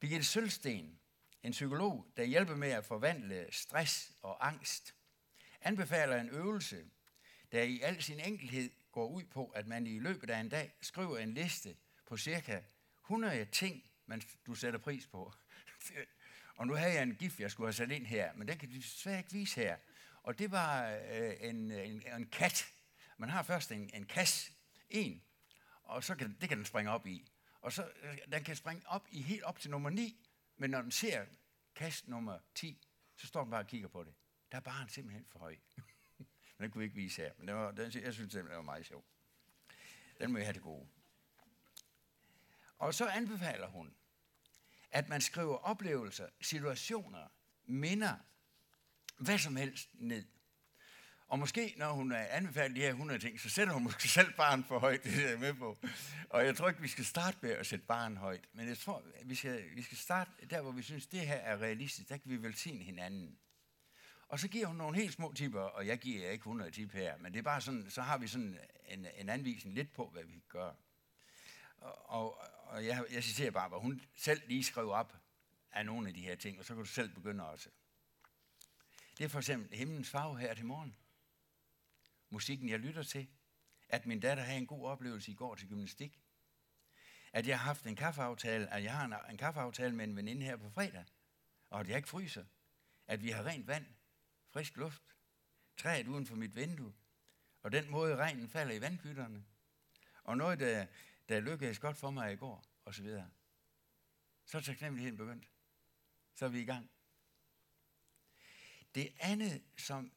Birgitte 0.01 0.27
Sølsten, 0.27 1.01
en 1.43 1.53
psykolog, 1.53 2.13
der 2.17 2.25
hjælper 2.25 2.57
med 2.57 2.69
at 2.69 2.85
forvandle 2.85 3.47
stress 3.51 4.13
og 4.23 4.47
angst, 4.47 4.95
anbefaler 5.61 6.21
en 6.21 6.31
øvelse, 6.31 6.91
der 7.53 7.63
i 7.63 7.81
al 7.81 8.03
sin 8.03 8.21
enkelhed 8.21 8.71
går 8.93 9.09
ud 9.09 9.25
på, 9.25 9.47
at 9.47 9.67
man 9.67 9.87
i 9.87 9.99
løbet 9.99 10.31
af 10.31 10.41
en 10.41 10.49
dag 10.49 10.75
skriver 10.81 11.19
en 11.19 11.35
liste 11.35 11.77
på 12.07 12.17
cirka 12.17 12.63
100 13.05 13.45
ting, 13.45 13.91
man, 14.07 14.23
du 14.47 14.55
sætter 14.55 14.79
pris 14.79 15.07
på 15.07 15.33
og 16.59 16.67
nu 16.67 16.75
havde 16.75 16.93
jeg 16.93 17.03
en 17.03 17.15
gif, 17.15 17.41
jeg 17.41 17.51
skulle 17.51 17.67
have 17.67 17.73
sat 17.73 17.91
ind 17.91 18.07
her, 18.07 18.33
men 18.35 18.49
den 18.49 18.59
kan 18.59 18.71
de 18.71 18.75
desværre 18.75 19.19
ikke 19.19 19.33
vise 19.33 19.61
her. 19.61 19.77
Og 20.23 20.39
det 20.39 20.51
var 20.51 20.91
øh, 20.91 21.35
en, 21.41 21.71
en, 21.71 22.03
en 22.15 22.27
kat. 22.27 22.67
Man 23.19 23.29
har 23.31 23.43
først 23.43 23.73
en, 23.73 23.91
en 23.95 24.07
kasse, 24.07 24.53
en, 24.89 25.23
og 25.83 26.05
så 26.05 26.15
kan, 26.15 26.37
det 26.41 26.49
kan 26.49 26.59
den 26.59 26.67
springe 26.67 26.91
op 26.91 27.07
i. 27.07 27.33
Og 27.61 27.73
så, 27.73 27.91
øh, 28.03 28.19
den 28.33 28.45
kan 28.45 28.57
springe 28.57 28.83
op 28.87 29.07
i 29.11 29.23
helt 29.23 29.43
op 29.43 29.59
til 29.59 29.71
nummer 29.71 29.91
9, 29.91 30.29
men 30.57 30.71
når 30.71 30.83
den 30.83 30.91
ser 30.91 31.27
kast 31.75 32.09
nummer 32.09 32.39
10, 32.55 32.89
så 33.17 33.27
står 33.27 33.43
den 33.43 33.51
bare 33.51 33.61
og 33.61 33.67
kigger 33.67 33.89
på 33.89 34.05
det. 34.05 34.15
Der 34.53 34.57
er 34.57 34.63
bare 34.63 34.83
en 34.83 34.89
simpelthen 34.89 35.27
for 35.27 35.39
høj. 35.39 35.57
men 36.59 36.63
den 36.63 36.71
kunne 36.71 36.79
vi 36.79 36.85
ikke 36.85 36.97
vise 36.97 37.23
her, 37.23 37.33
men 37.39 37.49
den 37.49 37.57
var, 37.57 37.71
den, 37.71 37.85
jeg 37.85 37.93
synes 37.93 38.15
simpelthen, 38.15 38.47
det 38.47 38.57
var 38.57 38.63
meget 38.63 38.87
sjov. 38.87 39.05
Den 40.21 40.33
må 40.33 40.39
jeg 40.39 40.47
have 40.47 40.55
det 40.55 40.63
gode. 40.63 40.89
Og 42.79 42.95
så 42.95 43.09
anbefaler 43.09 43.69
hun, 43.69 43.95
at 44.91 45.09
man 45.09 45.21
skriver 45.21 45.57
oplevelser, 45.57 46.27
situationer, 46.41 47.29
minder, 47.67 48.15
hvad 49.19 49.39
som 49.39 49.57
helst 49.57 49.89
ned. 49.95 50.25
Og 51.29 51.39
måske, 51.39 51.75
når 51.77 51.93
hun 51.93 52.13
er 52.13 52.27
anbefalet 52.27 52.77
de 52.77 52.81
her 52.81 52.89
100 52.89 53.21
ting, 53.21 53.41
så 53.41 53.49
sætter 53.49 53.75
hun 53.75 53.83
måske 53.89 54.09
selv 54.09 54.33
barn 54.33 54.65
for 54.65 54.79
højt, 54.79 55.05
det 55.05 55.25
er 55.25 55.29
jeg 55.29 55.39
med 55.39 55.55
på. 55.55 55.79
Og 56.31 56.45
jeg 56.45 56.57
tror 56.57 56.69
ikke, 56.69 56.81
vi 56.81 56.89
skal 56.89 57.05
starte 57.05 57.39
med 57.41 57.51
at 57.51 57.67
sætte 57.67 57.85
barn 57.85 58.17
højt. 58.17 58.49
Men 58.53 58.69
jeg 58.69 58.79
tror, 58.79 59.03
vi 59.25 59.35
skal, 59.35 59.65
vi 59.75 59.83
skal 59.83 59.99
starte 59.99 60.31
der, 60.51 60.61
hvor 60.61 60.73
vi 60.73 60.83
synes, 60.83 61.07
det 61.07 61.21
her 61.21 61.35
er 61.35 61.59
realistisk. 61.59 62.09
Der 62.09 62.17
kan 62.17 62.31
vi 62.31 62.43
velsigne 62.43 62.85
hinanden. 62.85 63.39
Og 64.29 64.41
så 64.41 64.49
giver 64.49 64.67
hun 64.67 64.77
nogle 64.77 64.97
helt 64.97 65.13
små 65.13 65.33
tipper, 65.33 65.61
og 65.61 65.87
jeg 65.87 65.99
giver 65.99 66.31
ikke 66.31 66.43
100 66.43 66.71
tip 66.71 66.93
her, 66.93 67.19
men 67.19 67.33
det 67.33 67.39
er 67.39 67.43
bare 67.43 67.61
sådan, 67.61 67.91
så 67.91 68.03
har 68.03 68.19
vi 68.19 68.27
sådan 68.27 68.59
en, 68.89 69.07
en 69.17 69.29
anvisning 69.29 69.75
lidt 69.75 69.93
på, 69.93 70.11
hvad 70.13 70.25
vi 70.25 70.43
gør. 70.49 70.73
Og, 71.77 72.11
og, 72.11 72.41
og 72.69 72.87
jeg, 72.87 73.05
jeg 73.11 73.25
citerer 73.25 73.51
bare, 73.51 73.69
hvad 73.69 73.79
hun 73.79 74.03
selv 74.17 74.43
lige 74.49 74.65
skrev 74.65 74.91
op 74.91 75.17
af 75.71 75.87
nogle 75.87 76.09
af 76.09 76.15
de 76.15 76.21
her 76.21 76.37
ting, 76.37 76.59
og 76.59 76.65
så 76.65 76.75
kan 76.75 76.85
du 76.85 76.89
selv 76.91 77.15
begynde 77.15 77.49
også. 77.49 77.69
Det 79.19 79.25
er 79.25 79.29
for 79.29 79.39
eksempel 79.39 79.79
himlens 79.79 80.11
farve 80.11 80.39
her 80.39 80.55
til 80.55 80.67
morgen. 80.67 80.97
Musikken, 82.31 82.69
jeg 82.69 82.79
lytter 82.79 83.03
til. 83.03 83.29
At 83.89 84.07
min 84.07 84.21
datter 84.21 84.43
havde 84.43 84.59
en 84.59 84.67
god 84.67 84.87
oplevelse 84.87 85.31
i 85.31 85.35
går 85.35 85.55
til 85.55 85.69
gymnastik. 85.69 86.21
At 87.33 87.47
jeg 87.47 87.59
har 87.59 87.67
haft 87.67 87.87
en 87.87 87.97
kaffeaftale, 87.97 88.75
at 88.75 88.83
jeg 88.83 88.97
har 88.97 89.05
en, 89.05 89.15
en 89.31 89.37
kaffeaftale 89.37 89.95
med 89.95 90.05
en 90.05 90.17
veninde 90.17 90.47
her 90.47 90.57
på 90.57 90.71
fredag. 90.71 91.05
Og 91.71 91.81
at 91.81 91.89
jeg 91.89 91.97
ikke 91.97 92.09
fryser. 92.09 92.45
At 93.07 93.23
vi 93.23 93.31
har 93.31 93.47
rent 93.47 93.67
vand, 93.67 93.87
frisk 94.51 94.77
luft, 94.77 95.03
træet 95.77 96.09
uden 96.09 96.27
for 96.27 96.37
mit 96.37 96.57
vindue. 96.57 96.95
Og 97.63 97.73
den 97.73 97.91
måde 97.91 98.17
regnen 98.17 98.49
falder 98.49 98.75
i 98.75 98.81
vandpytterne. 98.81 99.45
Og 100.25 100.37
noget, 100.37 100.61
der, 100.61 100.87
der 101.29 101.41
lykkedes 101.41 101.79
godt 101.79 101.97
for 101.97 102.11
mig 102.11 102.33
i 102.33 102.37
går, 102.37 102.65
og 102.85 102.95
så 102.95 103.03
videre. 103.03 103.31
Så 104.45 104.59
er 104.59 104.63
taknemmeligheden 104.63 105.17
begyndt. 105.17 105.51
Så 106.35 106.45
er 106.45 106.49
vi 106.49 106.61
i 106.61 106.65
gang. 106.65 106.91
Det 108.95 109.13
andet, 109.21 109.63
som 109.77 110.13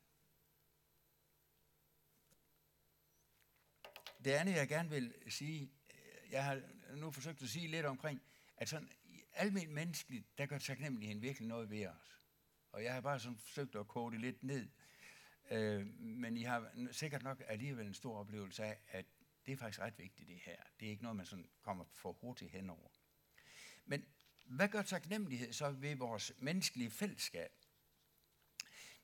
det 4.23 4.31
andet, 4.31 4.53
jeg 4.53 4.67
gerne 4.67 4.89
vil 4.89 5.13
sige, 5.29 5.71
jeg 6.31 6.45
har 6.45 6.61
nu 6.95 7.11
forsøgt 7.11 7.41
at 7.41 7.49
sige 7.49 7.67
lidt 7.67 7.85
omkring, 7.85 8.21
at 8.57 8.69
sådan 8.69 8.89
almindeligt 9.33 9.73
menneskeligt, 9.73 10.37
der 10.37 10.45
gør 10.45 10.57
taknemmeligheden 10.57 11.21
virkelig 11.21 11.47
noget 11.47 11.69
ved 11.69 11.87
os. 11.87 12.21
Og 12.71 12.83
jeg 12.83 12.93
har 12.93 13.01
bare 13.01 13.19
sådan 13.19 13.37
forsøgt 13.37 13.75
at 13.75 13.87
kode 13.87 14.11
det 14.11 14.21
lidt 14.21 14.43
ned. 14.43 14.69
Øh, 15.51 15.85
men 15.99 16.37
I 16.37 16.43
har 16.43 16.71
sikkert 16.91 17.23
nok 17.23 17.43
alligevel 17.47 17.87
en 17.87 17.93
stor 17.93 18.19
oplevelse 18.19 18.63
af, 18.63 18.79
at 18.87 19.05
det 19.45 19.51
er 19.51 19.57
faktisk 19.57 19.79
ret 19.79 19.99
vigtigt 19.99 20.29
det 20.29 20.39
her. 20.39 20.57
Det 20.79 20.85
er 20.85 20.89
ikke 20.89 21.03
noget, 21.03 21.15
man 21.15 21.25
sådan 21.25 21.49
kommer 21.61 21.85
for 21.93 22.11
hurtigt 22.11 22.51
henover. 22.51 22.89
Men 23.85 24.05
hvad 24.43 24.69
gør 24.69 24.81
taknemmelighed 24.81 25.53
så 25.53 25.71
ved 25.71 25.95
vores 25.95 26.33
menneskelige 26.37 26.91
fællesskab? 26.91 27.51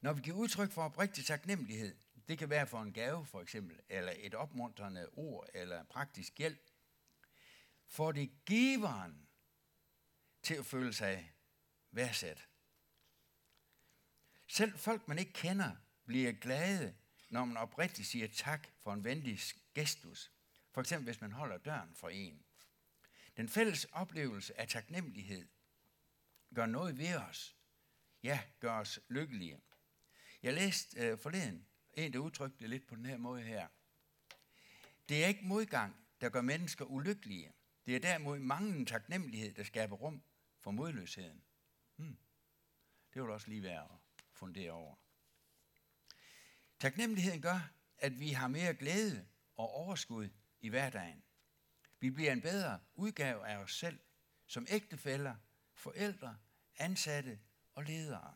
Når 0.02 0.14
vi 0.14 0.22
giver 0.22 0.38
udtryk 0.38 0.72
for 0.72 0.84
oprigtig 0.84 1.26
taknemmelighed, 1.26 1.98
det 2.28 2.38
kan 2.38 2.50
være 2.50 2.68
for 2.68 2.82
en 2.82 2.94
gave 2.94 3.26
for 3.26 3.42
eksempel, 3.42 3.80
eller 3.90 4.14
et 4.18 4.36
opmuntrende 4.36 5.10
ord, 5.14 5.50
eller 5.54 5.84
praktisk 5.84 6.38
hjælp, 6.38 6.72
får 7.88 8.12
det 8.12 8.46
giveren 8.46 9.28
til 10.44 10.54
at 10.54 10.66
føle 10.66 10.94
sig 10.94 11.34
værdsat. 11.92 12.48
Selv 14.48 14.78
folk, 14.78 15.08
man 15.08 15.20
ikke 15.20 15.34
kender, 15.34 15.76
bliver 16.06 16.32
glade, 16.32 16.96
når 17.30 17.46
man 17.46 17.58
oprigtigt 17.58 18.08
siger 18.08 18.28
tak 18.28 18.68
for 18.80 18.94
en 18.94 19.04
venlig 19.04 19.40
gestus. 19.76 20.32
For 20.72 20.82
eksempel, 20.82 21.06
hvis 21.06 21.22
man 21.22 21.32
holder 21.32 21.58
døren 21.58 21.96
for 21.96 22.10
en. 22.10 22.44
Den 23.38 23.50
fælles 23.50 23.86
oplevelse 23.86 24.60
af 24.60 24.68
taknemmelighed 24.68 25.48
gør 26.56 26.66
noget 26.66 26.98
ved 26.98 27.16
os. 27.16 27.56
Ja, 28.24 28.40
gør 28.60 28.80
os 28.80 29.00
lykkelige. 29.10 29.62
Jeg 30.44 30.54
læste 30.54 31.00
øh, 31.00 31.18
forleden 31.20 31.68
en, 31.94 32.14
der 32.14 32.20
udtrykte 32.20 32.60
det 32.60 32.70
lidt 32.70 32.88
på 32.88 32.96
den 32.96 33.06
her 33.06 33.18
måde 33.18 33.42
her. 33.42 33.68
Det 35.10 35.24
er 35.24 35.28
ikke 35.28 35.46
modgang, 35.46 35.96
der 36.22 36.30
gør 36.30 36.42
mennesker 36.42 36.86
ulykkelige. 36.86 37.54
Det 37.86 37.96
er 37.96 38.00
derimod 38.00 38.40
manglende 38.40 38.86
taknemmelighed, 38.86 39.54
der 39.54 39.64
skaber 39.64 39.96
rum 39.96 40.24
for 40.60 40.72
modløsheden. 40.72 41.44
Hmm. 41.96 42.18
Det 43.14 43.22
vil 43.22 43.32
også 43.32 43.48
lige 43.48 43.64
være 43.64 43.84
at 43.84 44.00
fundere 44.34 44.72
over. 44.72 44.96
Taknemmeligheden 46.80 47.42
gør, 47.42 47.72
at 47.98 48.20
vi 48.20 48.30
har 48.30 48.48
mere 48.48 48.74
glæde 48.74 49.28
og 49.56 49.70
overskud 49.70 50.30
i 50.60 50.70
hverdagen. 50.70 51.24
Vi 52.00 52.10
bliver 52.10 52.32
en 52.32 52.42
bedre 52.42 52.80
udgave 52.96 53.48
af 53.48 53.58
os 53.58 53.80
selv, 53.80 54.00
som 54.48 54.66
ægtefæller, 54.70 55.36
forældre, 55.74 56.38
ansatte 56.78 57.40
og 57.74 57.84
ledere. 57.84 58.36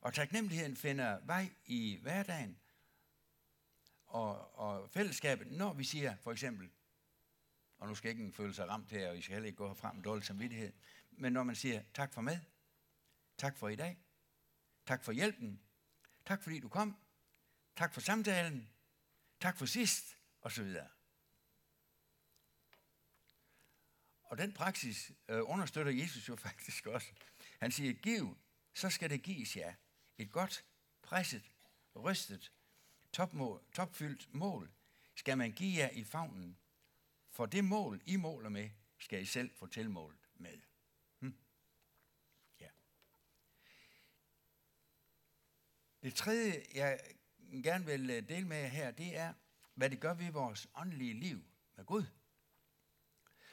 Og 0.00 0.14
taknemmeligheden 0.14 0.76
finder 0.76 1.20
vej 1.24 1.50
i 1.64 1.98
hverdagen 2.02 2.58
og, 4.06 4.58
og 4.58 4.90
fællesskabet, 4.90 5.46
når 5.46 5.72
vi 5.72 5.84
siger 5.84 6.16
for 6.16 6.32
eksempel, 6.32 6.70
og 7.78 7.88
nu 7.88 7.94
skal 7.94 8.10
ikke 8.10 8.32
føle 8.32 8.54
sig 8.54 8.68
ramt 8.68 8.90
her, 8.90 9.08
og 9.08 9.18
I 9.18 9.22
skal 9.22 9.32
heller 9.32 9.46
ikke 9.46 9.56
gå 9.56 9.68
herfra 9.68 9.92
med 9.92 10.02
dårlig 10.02 10.24
samvittighed, 10.24 10.72
men 11.10 11.32
når 11.32 11.42
man 11.42 11.56
siger 11.56 11.82
tak 11.94 12.12
for 12.12 12.20
med, 12.20 12.38
tak 13.38 13.56
for 13.56 13.68
i 13.68 13.76
dag, 13.76 13.98
tak 14.86 15.04
for 15.04 15.12
hjælpen, 15.12 15.60
tak 16.26 16.42
fordi 16.42 16.60
du 16.60 16.68
kom, 16.68 16.96
tak 17.78 17.94
for 17.94 18.00
samtalen, 18.00 18.68
tak 19.40 19.56
for 19.56 19.66
sidst, 19.66 20.16
og 20.40 20.52
så 20.52 20.62
videre. 20.62 20.88
Og 24.22 24.38
den 24.38 24.52
praksis 24.52 25.12
øh, 25.28 25.40
understøtter 25.50 25.92
Jesus 25.92 26.28
jo 26.28 26.36
faktisk 26.48 26.86
også. 26.86 27.12
Han 27.60 27.72
siger, 27.72 27.92
giv, 27.92 28.38
så 28.74 28.90
skal 28.90 29.10
det 29.10 29.22
gives 29.22 29.56
jer. 29.56 29.74
Et 30.18 30.32
godt, 30.32 30.64
presset, 31.02 31.52
rystet, 31.96 32.52
topmål, 33.12 33.64
topfyldt 33.72 34.34
mål 34.34 34.70
skal 35.14 35.38
man 35.38 35.52
give 35.52 35.78
jer 35.78 35.90
i 35.90 36.04
favnen. 36.04 36.58
For 37.30 37.46
det 37.46 37.64
mål, 37.64 38.00
I 38.06 38.16
måler 38.16 38.48
med, 38.48 38.70
skal 38.98 39.22
I 39.22 39.26
selv 39.26 39.50
få 39.54 39.66
tilmålet 39.66 40.20
med. 40.34 40.58
Hm. 41.20 41.38
Ja. 42.60 42.68
Det 46.02 46.14
tredje, 46.14 46.64
jeg 46.74 47.00
gerne 47.62 47.86
vil 47.86 48.10
øh, 48.10 48.28
dele 48.28 48.46
med 48.46 48.56
jer 48.56 48.66
her, 48.66 48.90
det 48.90 49.16
er, 49.16 49.32
hvad 49.74 49.90
det 49.90 50.00
gør 50.00 50.14
ved 50.14 50.30
vores 50.30 50.68
åndelige 50.74 51.14
liv 51.14 51.44
med 51.76 51.84
Gud. 51.84 52.04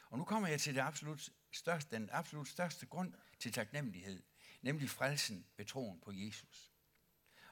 Og 0.09 0.17
nu 0.17 0.23
kommer 0.23 0.47
jeg 0.47 0.61
til 0.61 0.75
det 0.75 0.81
absolut 0.81 1.29
største, 1.51 1.95
den 1.95 2.09
absolut 2.11 2.47
største 2.47 2.85
grund 2.85 3.13
til 3.39 3.51
taknemmelighed, 3.51 4.23
nemlig 4.61 4.89
frelsen 4.89 5.45
ved 5.57 5.65
troen 5.65 5.99
på 5.99 6.11
Jesus. 6.11 6.71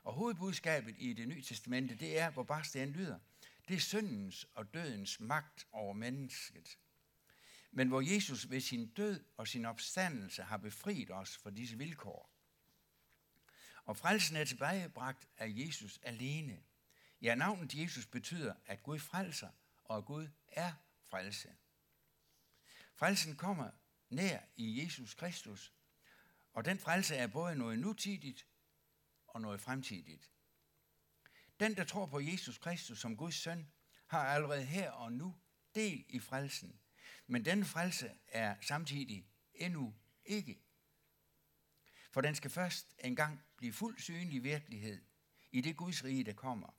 Og 0.03 0.13
hovedbudskabet 0.13 0.95
i 0.97 1.13
det 1.13 1.27
nye 1.27 1.41
testamente, 1.41 1.95
det 1.95 2.19
er, 2.19 2.29
hvor 2.29 2.43
bare 2.43 2.63
den 2.73 2.89
lyder, 2.89 3.19
det 3.67 3.75
er 3.75 3.79
syndens 3.79 4.47
og 4.55 4.73
dødens 4.73 5.19
magt 5.19 5.67
over 5.71 5.93
mennesket. 5.93 6.77
Men 7.71 7.88
hvor 7.88 8.01
Jesus 8.01 8.50
ved 8.50 8.62
sin 8.62 8.89
død 8.89 9.23
og 9.38 9.47
sin 9.47 9.65
opstandelse 9.65 10.43
har 10.43 10.57
befriet 10.57 11.12
os 11.12 11.38
fra 11.38 11.51
disse 11.51 11.77
vilkår. 11.77 12.32
Og 13.85 13.97
frelsen 13.97 14.35
er 14.35 14.45
tilbagebragt 14.45 15.27
af 15.37 15.47
Jesus 15.49 15.99
alene. 16.03 16.63
Ja, 17.21 17.35
navnet 17.35 17.75
Jesus 17.75 18.05
betyder, 18.05 18.53
at 18.65 18.83
Gud 18.83 18.99
frelser, 18.99 19.49
og 19.83 19.97
at 19.97 20.05
Gud 20.05 20.27
er 20.47 20.73
frelse. 21.09 21.55
Frelsen 22.95 23.35
kommer 23.35 23.71
nær 24.09 24.39
i 24.55 24.83
Jesus 24.83 25.13
Kristus, 25.13 25.73
og 26.53 26.65
den 26.65 26.79
frelse 26.79 27.15
er 27.15 27.27
både 27.27 27.55
noget 27.55 27.79
nutidigt 27.79 28.47
og 29.27 29.41
noget 29.41 29.61
fremtidigt. 29.61 30.31
Den, 31.59 31.75
der 31.75 31.83
tror 31.83 32.05
på 32.05 32.19
Jesus 32.19 32.57
Kristus 32.57 33.01
som 33.01 33.17
Guds 33.17 33.35
søn, 33.35 33.71
har 34.07 34.27
allerede 34.27 34.65
her 34.65 34.91
og 34.91 35.13
nu 35.13 35.35
del 35.75 36.05
i 36.09 36.19
frelsen. 36.19 36.79
Men 37.27 37.45
den 37.45 37.65
frelse 37.65 38.11
er 38.27 38.55
samtidig 38.61 39.27
endnu 39.53 39.95
ikke. 40.25 40.62
For 42.13 42.22
den 42.22 42.36
skal 42.36 42.51
først 42.51 42.96
engang 43.00 43.43
blive 43.58 43.74
fuldt 43.74 44.01
synlig 44.01 44.43
virkelighed 44.43 45.01
i 45.51 45.62
det 45.62 45.77
Guds 45.77 46.03
rige, 46.03 46.24
der 46.24 46.34
kommer. 46.34 46.77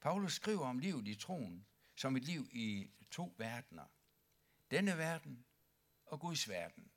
Paulus 0.00 0.32
skriver 0.34 0.66
om 0.66 0.78
livet 0.78 1.08
i 1.08 1.14
troen 1.14 1.66
som 1.96 2.16
et 2.16 2.24
liv 2.24 2.48
i 2.52 2.90
to 3.10 3.34
verdener. 3.38 3.86
Denne 4.70 4.98
verden 4.98 5.44
og 6.06 6.20
Guds 6.20 6.48
verden. 6.48 6.90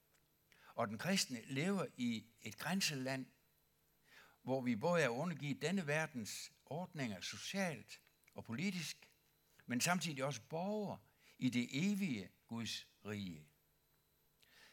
Og 0.76 0.88
den 0.88 0.98
kristne 0.98 1.42
lever 1.46 1.86
i 1.98 2.26
et 2.42 2.58
grænseland, 2.58 3.26
hvor 4.42 4.62
vi 4.62 4.76
både 4.76 5.04
er 5.04 5.10
undergivet 5.10 5.62
denne 5.62 5.88
verdens 5.88 6.52
ordninger 6.66 7.22
socialt 7.22 8.02
og 8.34 8.44
politisk, 8.44 9.10
men 9.66 9.82
samtidig 9.82 10.24
også 10.24 10.42
borgere 10.42 11.00
i 11.38 11.50
det 11.50 11.92
evige 11.92 12.32
Guds 12.48 12.88
rige. 13.06 13.48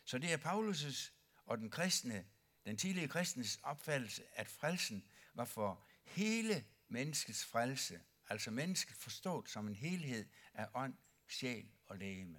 Så 0.05 0.19
det 0.19 0.33
er 0.33 0.39
Paulus' 0.39 1.13
og 1.45 1.59
den 1.59 1.71
kristne, 1.71 2.27
den 2.67 2.77
tidlige 2.77 3.09
kristens 3.09 3.61
opfattelse, 3.63 4.23
at 4.33 4.49
frelsen 4.49 5.05
var 5.35 5.45
for 5.45 5.87
hele 6.05 6.65
menneskets 6.89 7.45
frelse, 7.45 8.01
altså 8.29 8.51
mennesket 8.51 8.97
forstået 8.97 9.49
som 9.49 9.69
en 9.69 9.75
helhed 9.75 10.27
af 10.55 10.69
ånd, 10.75 10.95
sjæl 11.29 11.69
og 11.87 11.99
lægeme. 11.99 12.39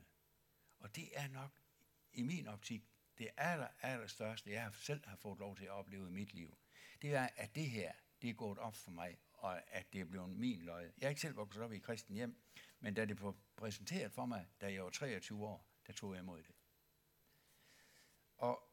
Og 0.80 0.96
det 0.96 1.10
er 1.14 1.28
nok 1.28 1.52
i 2.14 2.22
min 2.22 2.48
optik 2.48 2.84
det 3.18 3.30
aller, 3.38 3.68
aller 3.82 4.08
største, 4.08 4.52
jeg 4.52 4.72
selv 4.74 5.08
har 5.08 5.16
fået 5.16 5.40
lov 5.40 5.56
til 5.56 5.66
at 5.66 5.72
opleve 5.72 6.08
i 6.08 6.12
mit 6.12 6.34
liv. 6.34 6.58
Det 7.02 7.16
er, 7.16 7.30
at 7.36 7.56
det 7.56 7.70
her, 7.70 7.92
det 8.22 8.30
er 8.30 8.34
gået 8.34 8.58
op 8.58 8.76
for 8.76 8.92
mig 8.92 9.18
og 9.38 9.76
at 9.76 9.94
det 9.94 10.02
er 10.02 10.06
blevet 10.06 10.30
min 10.30 10.62
løg. 10.62 10.94
Jeg 10.98 11.06
er 11.06 11.10
ikke 11.10 11.22
selv 11.22 11.36
vokset 11.36 11.64
op 11.64 11.74
i 11.74 11.80
kristen 11.80 12.16
hjem, 12.16 12.42
men 12.80 12.94
da 12.94 13.06
det 13.06 13.18
blev 13.18 13.36
præsenteret 13.56 14.12
for 14.12 14.26
mig, 14.26 14.48
da 14.62 14.74
jeg 14.74 14.84
var 14.84 14.90
23 14.90 15.46
år, 15.46 15.68
der 15.88 15.94
tog 15.94 16.14
jeg 16.14 16.22
imod 16.22 16.44
det. 16.44 16.56
Og 18.38 18.67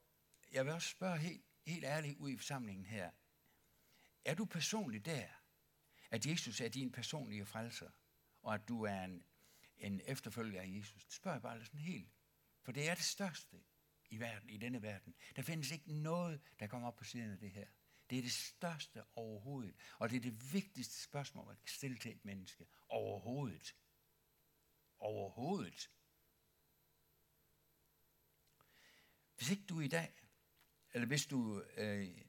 jeg 0.52 0.64
vil 0.64 0.72
også 0.72 0.88
spørge 0.88 1.18
helt, 1.18 1.44
helt 1.66 1.84
ærligt 1.84 2.18
ud 2.18 2.30
i 2.30 2.36
forsamlingen 2.36 2.86
her. 2.86 3.10
Er 4.24 4.34
du 4.34 4.44
personligt 4.44 5.04
der, 5.04 5.28
at 6.10 6.26
Jesus 6.26 6.60
er 6.60 6.68
din 6.68 6.92
personlige 6.92 7.46
frelser, 7.46 7.90
og 8.42 8.54
at 8.54 8.68
du 8.68 8.82
er 8.82 9.04
en, 9.04 9.24
en 9.76 10.00
efterfølger 10.04 10.62
af 10.62 10.68
Jesus? 10.68 11.04
Det 11.04 11.12
spørger 11.12 11.34
jeg 11.34 11.42
bare 11.42 11.64
sådan 11.64 11.80
helt. 11.80 12.12
For 12.62 12.72
det 12.72 12.88
er 12.88 12.94
det 12.94 13.04
største 13.04 13.64
i 14.10 14.20
verden, 14.20 14.50
i 14.50 14.56
denne 14.56 14.82
verden. 14.82 15.14
Der 15.36 15.42
findes 15.42 15.70
ikke 15.70 15.92
noget, 15.92 16.40
der 16.60 16.66
kommer 16.66 16.88
op 16.88 16.96
på 16.96 17.04
siden 17.04 17.30
af 17.30 17.38
det 17.38 17.50
her. 17.50 17.66
Det 18.10 18.18
er 18.18 18.22
det 18.22 18.32
største 18.32 19.04
overhovedet. 19.14 19.76
Og 19.98 20.10
det 20.10 20.16
er 20.16 20.20
det 20.20 20.52
vigtigste 20.52 21.02
spørgsmål, 21.02 21.46
man 21.46 21.56
kan 21.56 21.68
stille 21.68 21.98
til 21.98 22.10
et 22.10 22.24
menneske. 22.24 22.66
Overhovedet. 22.88 23.76
Overhovedet. 24.98 25.90
Hvis 29.36 29.50
ikke 29.50 29.64
du 29.66 29.80
i 29.80 29.88
dag, 29.88 30.23
eller 30.94 31.06
hvis 31.06 31.26
du 31.26 31.62
øh, 31.76 32.24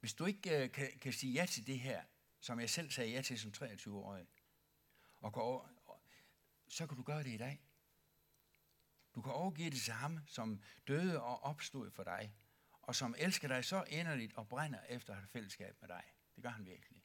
hvis 0.00 0.14
du 0.14 0.24
ikke 0.24 0.62
øh, 0.62 0.72
kan, 0.72 0.98
kan 0.98 1.12
sige 1.12 1.32
ja 1.32 1.46
til 1.46 1.66
det 1.66 1.80
her, 1.80 2.04
som 2.40 2.60
jeg 2.60 2.70
selv 2.70 2.90
sagde 2.90 3.10
ja 3.10 3.22
til 3.22 3.38
som 3.38 3.52
23-årig, 3.56 4.26
og 5.20 5.32
gå 5.32 5.40
over, 5.40 5.68
så 6.68 6.86
kan 6.86 6.96
du 6.96 7.02
gøre 7.02 7.22
det 7.22 7.30
i 7.30 7.36
dag. 7.36 7.62
Du 9.14 9.22
kan 9.22 9.32
overgive 9.32 9.70
det 9.70 9.80
til 9.80 9.92
ham, 9.92 10.18
som 10.26 10.62
døde 10.88 11.22
og 11.22 11.42
opstod 11.42 11.90
for 11.90 12.04
dig, 12.04 12.34
og 12.82 12.94
som 12.94 13.14
elsker 13.18 13.48
dig 13.48 13.64
så 13.64 13.84
inderligt 13.88 14.34
og 14.34 14.48
brænder 14.48 14.80
efter 14.88 15.12
at 15.12 15.18
have 15.18 15.28
fællesskab 15.28 15.76
med 15.80 15.88
dig. 15.88 16.04
Det 16.34 16.42
gør 16.42 16.50
han 16.50 16.66
virkelig. 16.66 17.01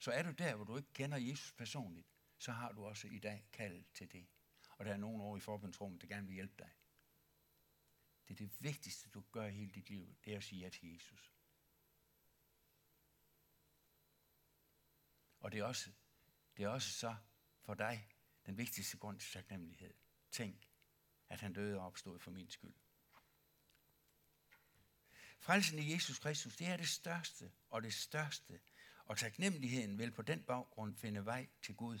Så 0.00 0.10
er 0.10 0.22
du 0.22 0.30
der, 0.30 0.54
hvor 0.54 0.64
du 0.64 0.76
ikke 0.76 0.92
kender 0.92 1.18
Jesus 1.18 1.52
personligt, 1.52 2.08
så 2.38 2.52
har 2.52 2.72
du 2.72 2.84
også 2.84 3.08
i 3.08 3.18
dag 3.18 3.48
kaldet 3.52 3.86
til 3.94 4.12
det. 4.12 4.26
Og 4.70 4.84
der 4.84 4.92
er 4.92 4.96
nogen 4.96 5.20
over 5.20 5.36
i 5.36 5.40
forbundsrummet, 5.40 6.02
der 6.02 6.08
gerne 6.08 6.26
vil 6.26 6.34
hjælpe 6.34 6.54
dig. 6.58 6.70
Det 8.28 8.34
er 8.34 8.38
det 8.46 8.62
vigtigste, 8.62 9.10
du 9.10 9.24
gør 9.32 9.46
i 9.46 9.52
hele 9.52 9.72
dit 9.72 9.90
liv, 9.90 10.16
det 10.24 10.32
er 10.32 10.36
at 10.36 10.44
sige 10.44 10.60
ja 10.60 10.68
til 10.68 10.92
Jesus. 10.92 11.32
Og 15.40 15.52
det 15.52 15.60
er 15.60 15.64
også, 15.64 15.90
det 16.56 16.64
er 16.64 16.68
også 16.68 16.90
så 16.90 17.16
for 17.60 17.74
dig 17.74 18.08
den 18.46 18.58
vigtigste 18.58 18.98
grund 18.98 19.20
til 19.20 19.32
taknemmelighed. 19.32 19.94
Tænk, 20.30 20.68
at 21.28 21.40
han 21.40 21.52
døde 21.52 21.78
og 21.78 21.86
opstod 21.86 22.18
for 22.18 22.30
min 22.30 22.50
skyld. 22.50 22.74
Frelsen 25.38 25.78
i 25.78 25.92
Jesus 25.92 26.18
Kristus, 26.18 26.56
det 26.56 26.66
er 26.66 26.76
det 26.76 26.88
største 26.88 27.52
og 27.68 27.82
det 27.82 27.94
største. 27.94 28.60
Og 29.10 29.18
taknemmeligheden 29.18 29.98
vil 29.98 30.10
på 30.10 30.22
den 30.22 30.42
baggrund 30.42 30.96
finde 30.96 31.24
vej 31.24 31.48
til 31.62 31.74
Gud. 31.74 31.98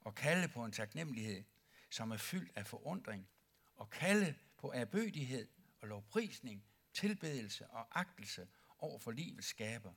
Og 0.00 0.14
kalde 0.14 0.48
på 0.48 0.64
en 0.64 0.72
taknemmelighed, 0.72 1.44
som 1.90 2.10
er 2.10 2.16
fyldt 2.16 2.52
af 2.56 2.66
forundring. 2.66 3.28
Og 3.76 3.90
kalde 3.90 4.34
på 4.58 4.72
erbødighed 4.72 5.48
og 5.80 5.88
lovprisning, 5.88 6.64
tilbedelse 6.92 7.66
og 7.66 8.00
agtelse 8.00 8.48
over 8.78 8.98
for 8.98 9.10
livets 9.10 9.46
skaber. 9.46 9.92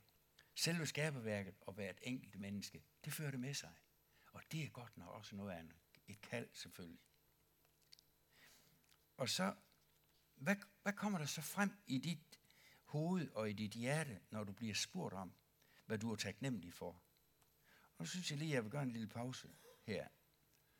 Selve 0.54 0.86
skaberværket 0.86 1.54
og 1.60 1.72
hvert 1.74 1.98
enkelt 2.02 2.40
menneske, 2.40 2.82
det 3.04 3.12
fører 3.12 3.30
det 3.30 3.40
med 3.40 3.54
sig. 3.54 3.72
Og 4.32 4.42
det 4.52 4.64
er 4.64 4.68
godt 4.68 4.96
nok 4.96 5.08
også 5.08 5.36
noget 5.36 5.52
andet. 5.52 5.76
Et 6.06 6.20
kald 6.20 6.48
selvfølgelig. 6.52 7.00
Og 9.16 9.28
så, 9.28 9.54
hvad, 10.34 10.56
hvad 10.82 10.92
kommer 10.92 11.18
der 11.18 11.26
så 11.26 11.42
frem 11.42 11.72
i 11.86 11.98
dit 11.98 12.40
hoved 12.84 13.30
og 13.30 13.50
i 13.50 13.52
dit 13.52 13.72
hjerte, 13.72 14.20
når 14.30 14.44
du 14.44 14.52
bliver 14.52 14.74
spurgt 14.74 15.14
om, 15.14 15.32
hvad 15.90 15.98
du 15.98 16.12
er 16.12 16.16
taknemmelig 16.16 16.74
for? 16.74 17.02
Og 17.98 18.06
så 18.06 18.10
synes 18.10 18.30
jeg 18.30 18.38
lige, 18.38 18.50
at 18.50 18.54
jeg 18.54 18.64
vil 18.64 18.70
gøre 18.70 18.82
en 18.82 18.90
lille 18.90 19.08
pause 19.08 19.48
her. 19.82 20.08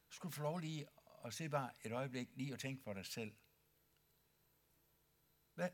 Du 0.09 0.15
skulle 0.15 0.33
få 0.33 0.43
lov 0.43 0.59
lige 0.59 0.89
at 1.25 1.35
se 1.35 1.49
bare 1.49 1.73
et 1.87 1.93
øjeblik 1.93 2.29
lige 2.37 2.53
og 2.53 2.59
tænke 2.59 2.83
for 2.83 2.93
dig 2.95 3.07
selv. 3.07 3.37
Hvad, 5.55 5.71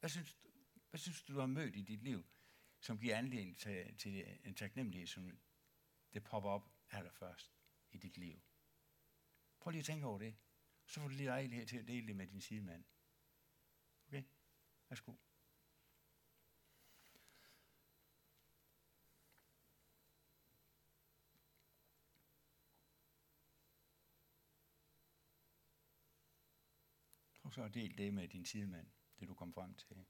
hvad, 0.00 0.10
synes, 0.10 0.34
du, 0.34 0.48
hvad 0.90 0.98
synes 0.98 1.22
du, 1.22 1.34
du 1.34 1.40
har 1.40 1.46
mødt 1.46 1.76
i 1.76 1.82
dit 1.82 2.02
liv, 2.02 2.26
som 2.80 2.98
giver 2.98 3.16
anledning 3.16 3.58
til, 3.58 3.96
til 3.98 4.38
en 4.44 4.54
taknemmelighed, 4.54 5.06
som 5.06 5.40
det 6.12 6.24
popper 6.24 6.50
op 6.50 6.70
allerførst 6.90 7.52
i 7.90 7.98
dit 7.98 8.16
liv? 8.16 8.42
Prøv 9.60 9.70
lige 9.70 9.80
at 9.80 9.86
tænke 9.86 10.06
over 10.06 10.18
det. 10.18 10.36
Så 10.86 11.00
får 11.00 11.08
du 11.08 11.14
lige 11.14 11.26
lejlighed 11.26 11.66
til 11.66 11.78
at 11.78 11.88
dele 11.88 12.06
det 12.06 12.16
med 12.16 12.26
din 12.26 12.40
sidemand. 12.40 12.84
Okay? 14.06 14.22
Værsgo. 14.88 15.12
Så 27.52 27.68
del 27.68 27.98
det 27.98 28.14
med 28.14 28.28
din 28.28 28.44
sidemand, 28.44 28.86
det 29.20 29.28
du 29.28 29.34
kom 29.34 29.54
frem 29.54 29.74
til. 29.74 30.04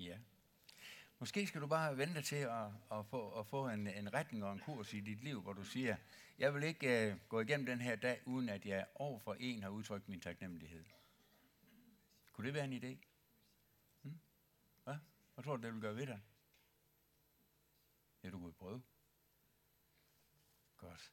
Ja. 0.00 0.18
Måske 1.20 1.46
skal 1.46 1.60
du 1.60 1.66
bare 1.66 1.96
vente 1.96 2.22
til 2.22 2.36
at, 2.36 2.66
at, 2.92 3.06
få, 3.06 3.40
at 3.40 3.46
få 3.46 3.68
en, 3.68 3.86
en 3.86 4.14
retning 4.14 4.44
og 4.44 4.52
en 4.52 4.58
kurs 4.58 4.94
i 4.94 5.00
dit 5.00 5.24
liv, 5.24 5.42
hvor 5.42 5.52
du 5.52 5.64
siger, 5.64 5.96
jeg 6.38 6.54
vil 6.54 6.62
ikke 6.62 7.12
uh, 7.12 7.28
gå 7.28 7.40
igennem 7.40 7.66
den 7.66 7.80
her 7.80 7.96
dag, 7.96 8.20
uden 8.26 8.48
at 8.48 8.66
jeg 8.66 8.86
over 8.94 9.18
for 9.18 9.36
en 9.40 9.62
har 9.62 9.70
udtrykt 9.70 10.08
min 10.08 10.20
taknemmelighed. 10.20 10.84
Kunne 12.32 12.46
det 12.46 12.54
være 12.54 12.64
en 12.64 12.72
idé? 12.72 13.06
Hmm? 14.02 14.20
Hvad? 14.84 14.96
Hvad 15.34 15.44
tror 15.44 15.56
du, 15.56 15.62
det 15.62 15.72
vil 15.72 15.80
gøre 15.80 15.96
ved 15.96 16.06
dig? 16.06 16.20
Ja, 18.22 18.30
du 18.30 18.38
kunne 18.38 18.52
prøve. 18.52 18.82
Godt. 20.76 21.12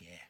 Ja. 0.00 0.04
Yeah. 0.04 0.20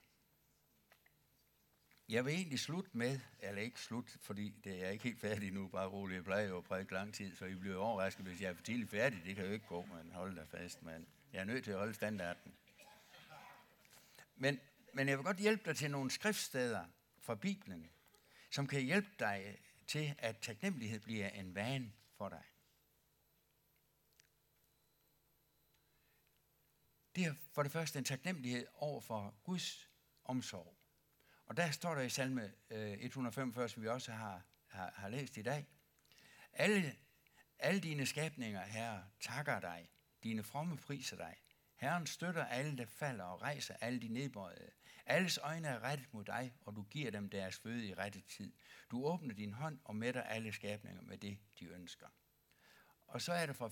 Jeg 2.08 2.24
vil 2.24 2.34
egentlig 2.34 2.60
slutte 2.60 2.90
med, 2.92 3.20
eller 3.40 3.62
ikke 3.62 3.80
slut, 3.80 4.16
fordi 4.20 4.54
det 4.64 4.72
er 4.72 4.76
jeg 4.76 4.92
ikke 4.92 5.04
helt 5.04 5.20
færdig 5.20 5.52
nu, 5.52 5.68
bare 5.68 5.88
roligt. 5.88 6.16
Jeg 6.16 6.24
plejer 6.24 6.48
jo 6.48 6.58
at 6.58 6.64
prædike 6.64 6.92
lang 6.92 7.14
tid, 7.14 7.36
så 7.36 7.44
I 7.44 7.54
bliver 7.54 7.76
overrasket, 7.76 8.26
hvis 8.26 8.40
jeg 8.40 8.50
er 8.50 8.54
for 8.54 8.62
tidligt 8.62 8.90
færdig. 8.90 9.24
Det 9.24 9.36
kan 9.36 9.44
jo 9.44 9.52
ikke 9.52 9.66
gå, 9.66 9.84
men 9.84 10.12
hold 10.12 10.36
da 10.36 10.42
fast, 10.58 10.82
men 10.82 11.06
jeg 11.32 11.40
er 11.40 11.44
nødt 11.44 11.64
til 11.64 11.70
at 11.70 11.78
holde 11.78 11.94
standarden. 11.94 12.54
Men, 14.36 14.60
men 14.92 15.08
jeg 15.08 15.18
vil 15.18 15.24
godt 15.24 15.36
hjælpe 15.36 15.62
dig 15.64 15.76
til 15.76 15.90
nogle 15.90 16.10
skriftsteder 16.10 16.84
fra 17.20 17.34
Bibelen, 17.34 17.90
som 18.50 18.66
kan 18.66 18.82
hjælpe 18.82 19.10
dig 19.18 19.58
til, 19.86 20.14
at 20.18 20.38
taknemmelighed 20.38 21.00
bliver 21.00 21.28
en 21.28 21.54
vane 21.54 21.92
for 22.16 22.28
dig. 22.28 22.42
Det 27.16 27.24
er 27.24 27.34
for 27.52 27.62
det 27.62 27.72
første 27.72 27.98
en 27.98 28.04
taknemmelighed 28.04 28.66
over 28.74 29.00
for 29.00 29.34
Guds 29.44 29.90
omsorg. 30.24 30.83
Og 31.46 31.56
der 31.56 31.70
står 31.70 31.94
der 31.94 32.02
i 32.02 32.08
salme 32.08 32.52
øh, 32.70 32.92
145, 32.92 33.68
som 33.68 33.82
vi 33.82 33.88
også 33.88 34.12
har, 34.12 34.42
har, 34.66 34.92
har 34.96 35.08
læst 35.08 35.36
i 35.36 35.42
dag. 35.42 35.66
Alle, 36.52 36.96
alle 37.58 37.80
dine 37.80 38.06
skabninger, 38.06 38.64
herre, 38.64 39.04
takker 39.20 39.60
dig. 39.60 39.90
Dine 40.22 40.42
fromme 40.42 40.76
priser 40.76 41.16
dig. 41.16 41.36
Herren 41.76 42.06
støtter 42.06 42.44
alle, 42.44 42.78
der 42.78 42.86
falder, 42.86 43.24
og 43.24 43.42
rejser 43.42 43.76
alle 43.80 44.00
de 44.00 44.08
nedbøjede. 44.08 44.70
Alles 45.06 45.38
øjne 45.38 45.68
er 45.68 45.80
rettet 45.80 46.14
mod 46.14 46.24
dig, 46.24 46.54
og 46.60 46.76
du 46.76 46.82
giver 46.82 47.10
dem 47.10 47.28
deres 47.28 47.58
føde 47.58 47.86
i 47.86 47.94
rette 47.94 48.20
tid. 48.20 48.52
Du 48.90 49.04
åbner 49.06 49.34
din 49.34 49.52
hånd 49.52 49.78
og 49.84 49.96
mætter 49.96 50.22
alle 50.22 50.52
skabninger 50.52 51.02
med 51.02 51.18
det, 51.18 51.38
de 51.60 51.64
ønsker. 51.66 52.06
Og 53.06 53.22
så 53.22 53.32
er 53.32 53.46
det 53.46 53.56
fra 53.56 53.70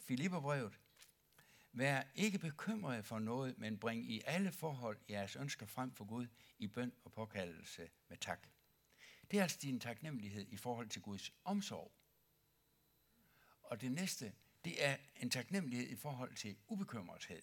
Filipperbrevet. 0.00 0.80
Vær 1.76 2.02
ikke 2.14 2.38
bekymret 2.38 3.04
for 3.04 3.18
noget, 3.18 3.58
men 3.58 3.78
bring 3.78 4.10
i 4.10 4.22
alle 4.24 4.52
forhold 4.52 4.98
jeres 5.10 5.36
ønsker 5.36 5.66
frem 5.66 5.92
for 5.92 6.04
Gud 6.04 6.26
i 6.58 6.66
bøn 6.66 6.92
og 7.04 7.12
påkaldelse 7.12 7.90
med 8.08 8.16
tak. 8.16 8.48
Det 9.30 9.38
er 9.38 9.42
altså 9.42 9.58
din 9.62 9.80
taknemmelighed 9.80 10.46
i 10.48 10.56
forhold 10.56 10.88
til 10.88 11.02
Guds 11.02 11.32
omsorg. 11.44 11.92
Og 13.62 13.80
det 13.80 13.92
næste, 13.92 14.34
det 14.64 14.84
er 14.84 14.96
en 15.16 15.30
taknemmelighed 15.30 15.88
i 15.88 15.96
forhold 15.96 16.34
til 16.34 16.56
ubekymrethed. 16.68 17.42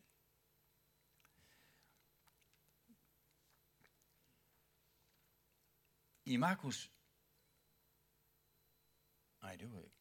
I 6.25 6.37
Markus... 6.37 6.91
Nej, 9.41 9.55
det 9.55 9.71
var 9.71 9.81
ikke. 9.81 9.95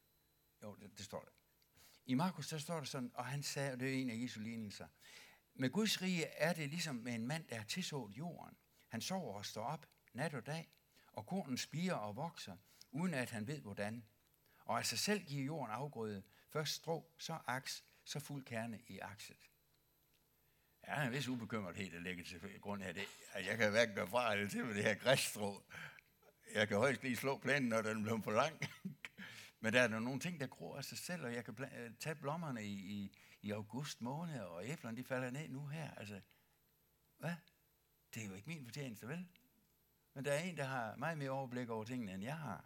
Jo, 0.63 0.75
det, 0.75 0.99
det 0.99 1.05
står 1.05 1.25
der. 1.25 1.40
I 2.11 2.15
Markus, 2.15 2.49
der 2.49 2.59
står 2.59 2.77
der 2.77 2.85
sådan, 2.85 3.11
og 3.15 3.27
han 3.27 3.43
sagde, 3.43 3.73
og 3.73 3.81
det 3.81 3.89
er 3.89 3.95
en 4.03 4.11
af 4.11 4.23
Jesu 4.23 4.41
lignelser, 4.41 4.87
med 5.55 5.71
Guds 5.71 6.03
rige 6.03 6.25
er 6.25 6.53
det 6.53 6.69
ligesom 6.69 6.95
med 6.95 7.15
en 7.15 7.27
mand, 7.27 7.45
der 7.49 7.57
har 7.57 7.65
tilsået 7.65 8.19
jorden. 8.19 8.57
Han 8.89 9.01
sover 9.01 9.35
og 9.35 9.47
står 9.47 9.65
op 9.65 9.87
nat 10.13 10.35
og 10.35 10.47
dag, 10.47 10.71
og 11.13 11.27
kornen 11.27 11.59
spiger 11.59 11.95
og 11.95 12.17
vokser, 12.17 12.57
uden 12.91 13.15
at 13.15 13.31
han 13.31 13.47
ved 13.47 13.61
hvordan. 13.61 14.05
Og 14.65 14.79
af 14.79 14.87
sig 14.87 14.99
selv 14.99 15.25
giver 15.25 15.45
jorden 15.45 15.73
afgrøde, 15.73 16.23
først 16.53 16.75
strå, 16.75 17.13
så 17.19 17.39
aks, 17.47 17.85
så 18.05 18.21
fuld 18.21 18.45
kerne 18.45 18.81
i 18.87 18.99
akset. 18.99 19.51
Ja, 20.87 20.93
der 20.93 20.99
er 20.99 21.07
en 21.07 21.13
vis 21.13 21.29
ubekymrethed, 21.29 21.91
der 21.91 22.01
ligger 22.01 22.25
til 22.25 22.61
grund 22.61 22.83
af 22.83 22.95
det. 22.95 23.05
Altså, 23.35 23.51
jeg 23.51 23.59
kan 23.59 23.71
hverken 23.71 23.95
gøre 23.95 24.09
fra 24.09 24.33
eller 24.33 24.51
til 24.51 24.65
med 24.65 24.75
det 24.75 24.85
her 24.85 24.95
græsstrå. 24.95 25.63
Jeg 26.55 26.69
kan 26.69 26.77
højst 26.77 27.03
lige 27.03 27.17
slå 27.17 27.39
planen, 27.39 27.69
når 27.69 27.83
den 27.83 28.03
bliver 28.03 28.23
for 28.23 28.33
lang. 28.33 28.61
Men 29.61 29.73
der 29.73 29.81
er 29.81 29.89
nogle 29.89 30.21
ting, 30.21 30.41
der 30.41 30.47
gror 30.47 30.77
af 30.77 30.85
sig 30.85 30.99
selv, 30.99 31.25
og 31.25 31.35
jeg 31.35 31.45
kan 31.45 31.65
øh, 31.65 31.95
tage 32.01 32.15
blommerne 32.15 32.65
i, 32.65 32.73
i, 32.73 33.17
i 33.43 33.51
august 33.51 34.01
måned, 34.01 34.41
og 34.41 34.69
æblerne 34.69 34.97
de 34.97 35.05
falder 35.05 35.31
ned 35.31 35.49
nu 35.49 35.67
her. 35.67 35.95
Altså, 35.95 36.21
hvad? 37.19 37.35
Det 38.15 38.23
er 38.23 38.27
jo 38.27 38.35
ikke 38.35 38.49
min 38.49 38.65
fortjeneste, 38.65 39.09
vel? 39.09 39.29
Men 40.15 40.25
der 40.25 40.33
er 40.33 40.39
en, 40.39 40.57
der 40.57 40.65
har 40.65 40.97
meget 40.97 41.19
mere 41.19 41.31
overblik 41.31 41.69
over 41.69 41.85
tingene, 41.85 42.13
end 42.13 42.23
jeg 42.23 42.39
har. 42.39 42.65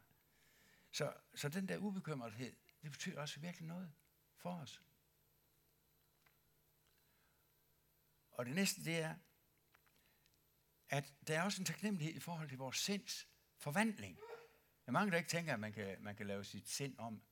Så, 0.90 1.12
så 1.34 1.48
den 1.48 1.68
der 1.68 1.78
ubekymrethed, 1.78 2.56
det 2.82 2.90
betyder 2.90 3.20
også 3.20 3.40
virkelig 3.40 3.68
noget 3.68 3.92
for 4.36 4.54
os. 4.54 4.82
Og 8.30 8.46
det 8.46 8.54
næste, 8.54 8.84
det 8.84 8.98
er, 8.98 9.14
at 10.88 11.14
der 11.26 11.38
er 11.38 11.42
også 11.42 11.62
en 11.62 11.66
taknemmelighed 11.66 12.14
i 12.14 12.20
forhold 12.20 12.48
til 12.48 12.58
vores 12.58 12.76
sinds 12.76 13.28
forvandling. 13.56 14.18
Der 14.84 14.90
er 14.90 14.92
mange, 14.92 15.10
der 15.10 15.18
ikke 15.18 15.28
tænker, 15.28 15.52
at 15.54 15.60
man 15.60 15.72
kan, 15.72 15.96
man 16.00 16.16
kan 16.16 16.26
lave 16.26 16.44
sit 16.44 16.68
sind 16.68 16.98
om. 16.98 17.22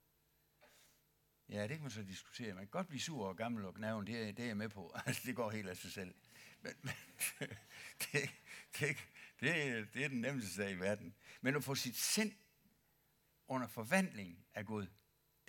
Ja, 1.49 1.63
det 1.63 1.71
kan 1.71 1.81
man 1.81 1.91
så 1.91 2.03
diskutere. 2.03 2.55
Man 2.55 2.65
kan 2.65 2.71
godt 2.71 2.89
blive 2.89 3.01
sur 3.01 3.27
og 3.29 3.37
gammel 3.37 3.65
og 3.65 3.75
gnaven, 3.75 4.07
det, 4.07 4.37
det 4.37 4.43
er 4.43 4.47
jeg 4.47 4.57
med 4.57 4.69
på. 4.69 4.95
Altså, 5.07 5.23
det 5.27 5.37
går 5.37 5.51
helt 5.51 5.69
af 5.69 5.77
sig 5.77 5.93
selv. 5.93 6.15
Men, 6.61 6.73
men 6.83 6.95
det, 8.03 8.31
det, 8.79 8.97
det, 9.41 9.95
det 9.95 10.05
er 10.05 10.09
den 10.09 10.21
nemmeste 10.21 10.51
sag 10.51 10.71
i 10.71 10.75
verden. 10.75 11.15
Men 11.41 11.57
at 11.57 11.65
få 11.65 11.75
sit 11.75 11.97
sind 11.97 12.33
under 13.49 13.67
forvandling 13.67 14.47
af 14.55 14.67
Gud, 14.67 14.87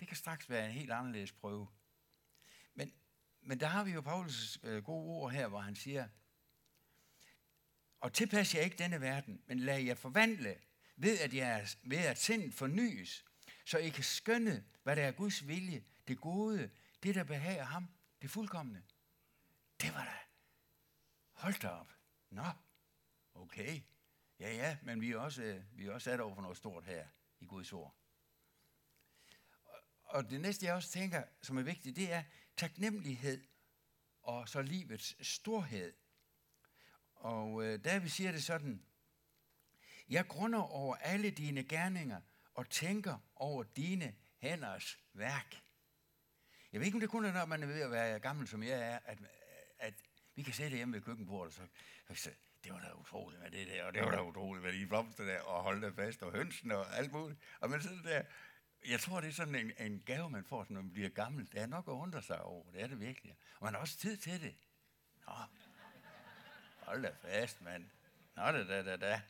det 0.00 0.08
kan 0.08 0.16
straks 0.16 0.50
være 0.50 0.66
en 0.66 0.72
helt 0.72 0.92
anderledes 0.92 1.32
prøve. 1.32 1.68
Men, 2.74 2.92
men 3.40 3.60
der 3.60 3.66
har 3.66 3.84
vi 3.84 3.90
jo 3.90 4.00
Paulus 4.00 4.58
øh, 4.62 4.84
gode 4.84 5.06
ord 5.08 5.32
her, 5.32 5.48
hvor 5.48 5.60
han 5.60 5.76
siger, 5.76 6.08
og 8.00 8.12
tilpas 8.12 8.54
jer 8.54 8.60
ikke 8.60 8.76
denne 8.76 9.00
verden, 9.00 9.42
men 9.46 9.58
lad 9.60 9.80
jer 9.80 9.94
forvandle 9.94 10.58
ved 10.96 11.18
at, 11.18 11.34
jeres, 11.34 11.78
ved 11.82 11.98
at 11.98 12.18
sindet 12.18 12.54
fornyes, 12.54 13.24
så 13.64 13.78
I 13.78 13.88
kan 13.88 14.04
skønne, 14.04 14.64
hvad 14.82 14.96
der 14.96 15.02
er 15.02 15.12
Guds 15.12 15.48
vilje, 15.48 15.84
det 16.08 16.20
gode, 16.20 16.70
det 17.02 17.14
der 17.14 17.24
behager 17.24 17.64
ham, 17.64 17.88
det 18.22 18.30
fuldkommende. 18.30 18.82
Det 19.80 19.94
var 19.94 20.04
da. 20.04 20.18
Hold 21.32 21.60
da 21.60 21.68
op. 21.68 21.92
Nå, 22.30 22.46
okay. 23.34 23.80
Ja, 24.38 24.54
ja, 24.54 24.76
men 24.82 25.00
vi 25.00 25.12
er 25.12 25.18
også, 25.18 25.42
øh, 25.42 25.62
vi 25.72 25.86
er 25.86 25.92
også 25.92 26.04
sat 26.04 26.20
over 26.20 26.34
for 26.34 26.42
noget 26.42 26.56
stort 26.56 26.84
her 26.84 27.06
i 27.40 27.44
Guds 27.46 27.72
ord. 27.72 27.96
Og 30.04 30.30
det 30.30 30.40
næste, 30.40 30.66
jeg 30.66 30.74
også 30.74 30.90
tænker, 30.90 31.22
som 31.42 31.58
er 31.58 31.62
vigtigt, 31.62 31.96
det 31.96 32.12
er 32.12 32.22
taknemmelighed 32.56 33.44
og 34.22 34.48
så 34.48 34.62
livets 34.62 35.26
storhed. 35.26 35.92
Og 37.14 37.64
øh, 37.64 37.84
der 37.84 37.98
vi 37.98 38.08
siger 38.08 38.32
det 38.32 38.44
sådan, 38.44 38.84
jeg 40.08 40.26
grunder 40.26 40.58
over 40.58 40.96
alle 40.96 41.30
dine 41.30 41.64
gerninger 41.64 42.20
og 42.54 42.70
tænker 42.70 43.18
over 43.36 43.62
dine 43.62 44.14
hænders 44.38 44.98
værk. 45.12 45.62
Jeg 46.72 46.80
ved 46.80 46.86
ikke, 46.86 46.96
om 46.96 47.00
det 47.00 47.10
kun 47.10 47.24
er, 47.24 47.32
når 47.32 47.46
man 47.46 47.62
er 47.62 47.66
ved 47.66 47.80
at 47.80 47.90
være 47.90 48.20
gammel, 48.20 48.48
som 48.48 48.62
jeg 48.62 48.80
er, 48.80 48.98
at, 49.04 49.18
at 49.78 49.94
vi 50.34 50.42
kan 50.42 50.54
sætte 50.54 50.76
hjemme 50.76 50.94
ved 50.94 51.02
køkkenbordet, 51.02 51.60
og 52.08 52.16
så, 52.16 52.30
det 52.64 52.72
var 52.72 52.80
da 52.80 52.92
utroligt 52.92 53.42
med 53.42 53.50
det 53.50 53.66
der, 53.66 53.84
og 53.84 53.94
det 53.94 54.02
var 54.02 54.10
da 54.10 54.22
utroligt 54.22 54.64
med 54.64 54.72
de 54.72 54.86
blomster 54.86 55.24
der, 55.24 55.40
og 55.40 55.62
holde 55.62 55.86
det 55.86 55.94
fast, 55.94 56.22
og 56.22 56.32
hønsen 56.32 56.70
og 56.70 56.96
alt 56.96 57.12
muligt. 57.12 57.40
Og 57.60 57.70
man 57.70 57.82
sidder 57.82 58.02
der, 58.02 58.22
jeg 58.88 59.00
tror, 59.00 59.20
det 59.20 59.28
er 59.28 59.32
sådan 59.32 59.54
en, 59.54 59.72
en 59.78 60.02
gave, 60.06 60.30
man 60.30 60.44
får, 60.44 60.66
når 60.68 60.82
man 60.82 60.92
bliver 60.92 61.08
gammel. 61.08 61.52
Det 61.52 61.60
er 61.60 61.66
nok 61.66 61.88
at 61.88 61.92
undre 61.92 62.22
sig 62.22 62.42
over, 62.42 62.70
det 62.70 62.82
er 62.82 62.86
det 62.86 63.00
virkelig. 63.00 63.36
Og 63.58 63.64
man 63.64 63.74
har 63.74 63.80
også 63.80 63.98
tid 63.98 64.16
til 64.16 64.42
det. 64.42 64.54
Nå, 65.26 65.32
hold 66.78 67.02
da 67.02 67.10
fast, 67.22 67.60
mand. 67.62 67.90
Nå, 68.36 68.42
da, 68.42 68.64
da, 68.64 68.82
da, 68.82 68.96
da. 68.96 69.20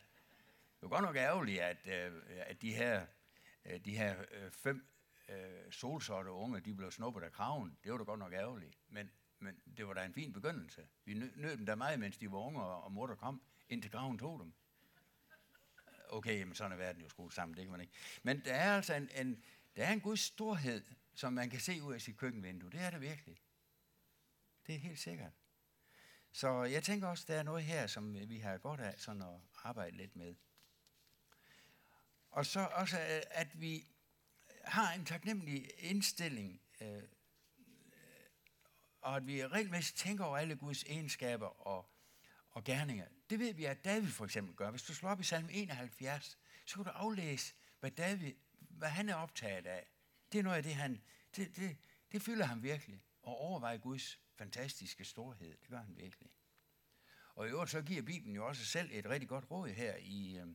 Det 0.79 0.85
er 0.85 0.87
godt 0.87 1.03
nok 1.03 1.15
ærgerligt, 1.15 1.61
at, 1.61 1.87
øh, 1.87 2.21
at 2.27 2.61
de 2.61 2.73
her, 2.73 3.05
øh, 3.65 3.79
de 3.85 3.97
her 3.97 4.23
øh, 4.31 4.51
fem 4.51 4.87
øh, 5.29 5.71
solsorte 5.71 6.31
unge, 6.31 6.59
de 6.59 6.73
blev 6.73 6.91
snuppet 6.91 7.23
af 7.23 7.31
kraven. 7.31 7.77
Det 7.83 7.91
var 7.91 7.97
da 7.97 8.03
godt 8.03 8.19
nok 8.19 8.33
ærgerligt. 8.33 8.77
Men, 8.89 9.11
men 9.39 9.61
det 9.77 9.87
var 9.87 9.93
da 9.93 10.05
en 10.05 10.13
fin 10.13 10.33
begyndelse. 10.33 10.87
Vi 11.05 11.13
nød 11.13 11.57
dem 11.57 11.65
da 11.65 11.75
meget, 11.75 11.99
mens 11.99 12.17
de 12.17 12.31
var 12.31 12.37
unge, 12.37 12.61
og, 12.61 12.83
og 12.83 12.91
mor 12.91 13.07
der 13.07 13.15
kom, 13.15 13.41
indtil 13.69 13.91
kraven 13.91 14.17
tog 14.17 14.39
dem. 14.39 14.53
Okay, 16.09 16.43
men 16.43 16.55
sådan 16.55 16.71
er 16.71 16.75
verden 16.75 17.01
jo 17.01 17.09
skruet 17.09 17.33
sammen, 17.33 17.57
det 17.57 17.63
kan 17.63 17.71
man 17.71 17.81
ikke. 17.81 17.93
Men 18.23 18.41
der 18.45 18.53
er 18.53 18.75
altså 18.75 18.93
en, 18.93 19.09
en, 19.15 19.43
der 19.75 19.85
er 19.85 19.93
en 19.93 20.01
Guds 20.01 20.19
storhed, 20.19 20.83
som 21.13 21.33
man 21.33 21.49
kan 21.49 21.59
se 21.59 21.81
ud 21.83 21.93
af 21.93 22.01
sit 22.01 22.17
køkkenvindue. 22.17 22.71
Det 22.71 22.81
er 22.81 22.89
det 22.89 23.01
virkelig. 23.01 23.37
Det 24.67 24.75
er 24.75 24.79
helt 24.79 24.99
sikkert. 24.99 25.31
Så 26.31 26.63
jeg 26.63 26.83
tænker 26.83 27.07
også, 27.07 27.25
der 27.27 27.35
er 27.35 27.43
noget 27.43 27.63
her, 27.63 27.87
som 27.87 28.29
vi 28.29 28.37
har 28.37 28.57
godt 28.57 28.79
af 28.79 28.99
sådan 28.99 29.21
at 29.21 29.39
arbejde 29.63 29.97
lidt 29.97 30.15
med. 30.15 30.35
Og 32.35 32.45
så 32.45 32.59
også, 32.59 32.99
øh, 32.99 33.21
at 33.31 33.61
vi 33.61 33.87
har 34.63 34.93
en 34.93 35.05
taknemmelig 35.05 35.71
indstilling, 35.77 36.61
øh, 36.81 36.95
øh, 36.97 37.03
og 39.01 39.15
at 39.15 39.27
vi 39.27 39.47
regelmæssigt 39.47 39.97
tænker 39.97 40.23
over 40.23 40.37
alle 40.37 40.55
Guds 40.55 40.83
egenskaber 40.83 41.67
og, 41.67 41.89
og 42.51 42.63
gerninger. 42.63 43.07
Det 43.29 43.39
ved 43.39 43.53
vi, 43.53 43.65
at 43.65 43.85
David 43.85 44.07
for 44.07 44.25
eksempel 44.25 44.55
gør. 44.55 44.71
Hvis 44.71 44.83
du 44.83 44.93
slår 44.93 45.09
op 45.09 45.19
i 45.19 45.23
salm 45.23 45.49
71, 45.51 46.37
så 46.65 46.75
kan 46.75 46.83
du 46.83 46.89
aflæse, 46.89 47.53
hvad, 47.79 47.91
David, 47.91 48.33
hvad 48.59 48.89
han 48.89 49.09
er 49.09 49.15
optaget 49.15 49.65
af. 49.65 49.87
Det 50.31 50.39
er 50.39 50.43
noget 50.43 50.57
af 50.57 50.63
det, 50.63 50.75
han, 50.75 51.01
det, 51.35 51.55
det, 51.55 51.77
det 52.11 52.21
fylder 52.21 52.45
ham 52.45 52.63
virkelig. 52.63 53.03
Og 53.21 53.37
overveje 53.37 53.77
Guds 53.77 54.19
fantastiske 54.37 55.05
storhed. 55.05 55.57
Det 55.57 55.69
gør 55.69 55.81
han 55.81 55.97
virkelig. 55.97 56.29
Og 57.35 57.47
i 57.47 57.49
øvrigt 57.49 57.71
så 57.71 57.81
giver 57.81 58.01
Bibelen 58.01 58.35
jo 58.35 58.47
også 58.47 58.65
selv 58.65 58.89
et 58.93 59.05
rigtig 59.05 59.29
godt 59.29 59.51
råd 59.51 59.69
her 59.69 59.95
i, 59.95 60.37
øh, 60.37 60.47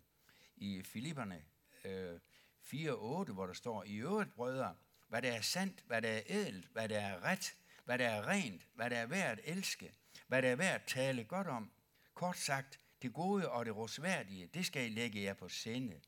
i 0.57 0.83
Filipperne 0.83 1.45
øh, 1.85 2.21
4.8, 2.62 3.33
hvor 3.33 3.47
der 3.47 3.53
står, 3.53 3.85
i 3.85 3.97
øvrigt, 3.97 4.35
brødre, 4.35 4.77
hvad 5.09 5.23
der 5.23 5.33
er 5.33 5.40
sandt, 5.40 5.85
hvad 5.87 6.03
der 6.03 6.09
er 6.09 6.23
ædelt, 6.27 6.66
hvad 6.73 6.88
der 6.88 7.01
er 7.01 7.21
ret, 7.21 7.57
hvad 7.85 7.99
der 7.99 8.09
er 8.09 8.29
rent, 8.29 8.69
hvad 8.75 8.90
der 8.90 8.99
er 8.99 9.07
værd 9.07 9.38
at 9.38 9.40
elske, 9.45 9.95
hvad 10.27 10.43
der 10.43 10.49
er 10.49 10.57
værd 10.57 10.75
at 10.75 10.87
tale 10.87 11.25
godt 11.25 11.47
om. 11.47 11.73
Kort 12.14 12.38
sagt, 12.38 12.81
det 13.03 13.12
gode 13.12 13.51
og 13.51 13.66
det 13.66 13.77
rosværdige, 13.77 14.47
det 14.47 14.66
skal 14.66 14.87
I 14.87 14.88
lægge 14.88 15.23
jer 15.23 15.35
på 15.35 15.49
sinde. 15.49 16.01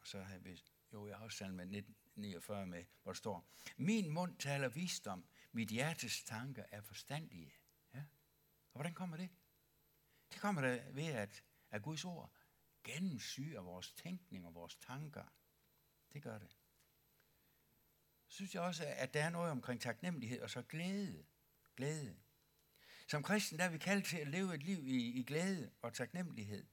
Og 0.00 0.06
så 0.06 0.22
har 0.22 0.38
vi, 0.38 0.62
jo, 0.92 1.06
jeg 1.06 1.16
har 1.16 1.24
også 1.24 1.38
salme 1.38 1.62
1949 1.62 2.66
med, 2.66 2.84
hvor 3.02 3.12
der 3.12 3.16
står, 3.16 3.48
min 3.76 4.10
mund 4.10 4.36
taler 4.36 4.68
visdom, 4.68 5.24
mit 5.52 5.68
hjertes 5.68 6.24
tanker 6.24 6.64
er 6.70 6.80
forstandige. 6.80 7.52
Ja. 7.94 7.98
Og 8.72 8.72
hvordan 8.72 8.94
kommer 8.94 9.16
det? 9.16 9.28
Det 10.32 10.40
kommer 10.40 10.62
der 10.62 10.90
ved, 10.90 11.06
at, 11.06 11.44
at 11.70 11.82
Guds 11.82 12.04
ord 12.04 12.32
gennemsyrer 12.88 13.60
vores 13.60 13.92
tænkning 13.92 14.46
og 14.46 14.54
vores 14.54 14.76
tanker. 14.76 15.24
Det 16.12 16.22
gør 16.22 16.38
det. 16.38 16.56
Så 18.28 18.34
synes 18.34 18.54
jeg 18.54 18.62
også, 18.62 18.84
at 18.86 19.14
der 19.14 19.24
er 19.24 19.30
noget 19.30 19.50
omkring 19.50 19.80
taknemmelighed 19.80 20.40
og 20.40 20.50
så 20.50 20.62
glæde. 20.62 21.24
Glæde. 21.76 22.16
Som 23.06 23.22
kristen 23.22 23.58
der 23.58 23.64
er 23.64 23.68
vi 23.68 23.78
kaldt 23.78 24.06
til 24.06 24.16
at 24.16 24.28
leve 24.28 24.54
et 24.54 24.62
liv 24.62 24.86
i, 24.86 25.20
i 25.20 25.22
glæde 25.22 25.70
og 25.82 25.94
taknemmelighed. 25.94 26.66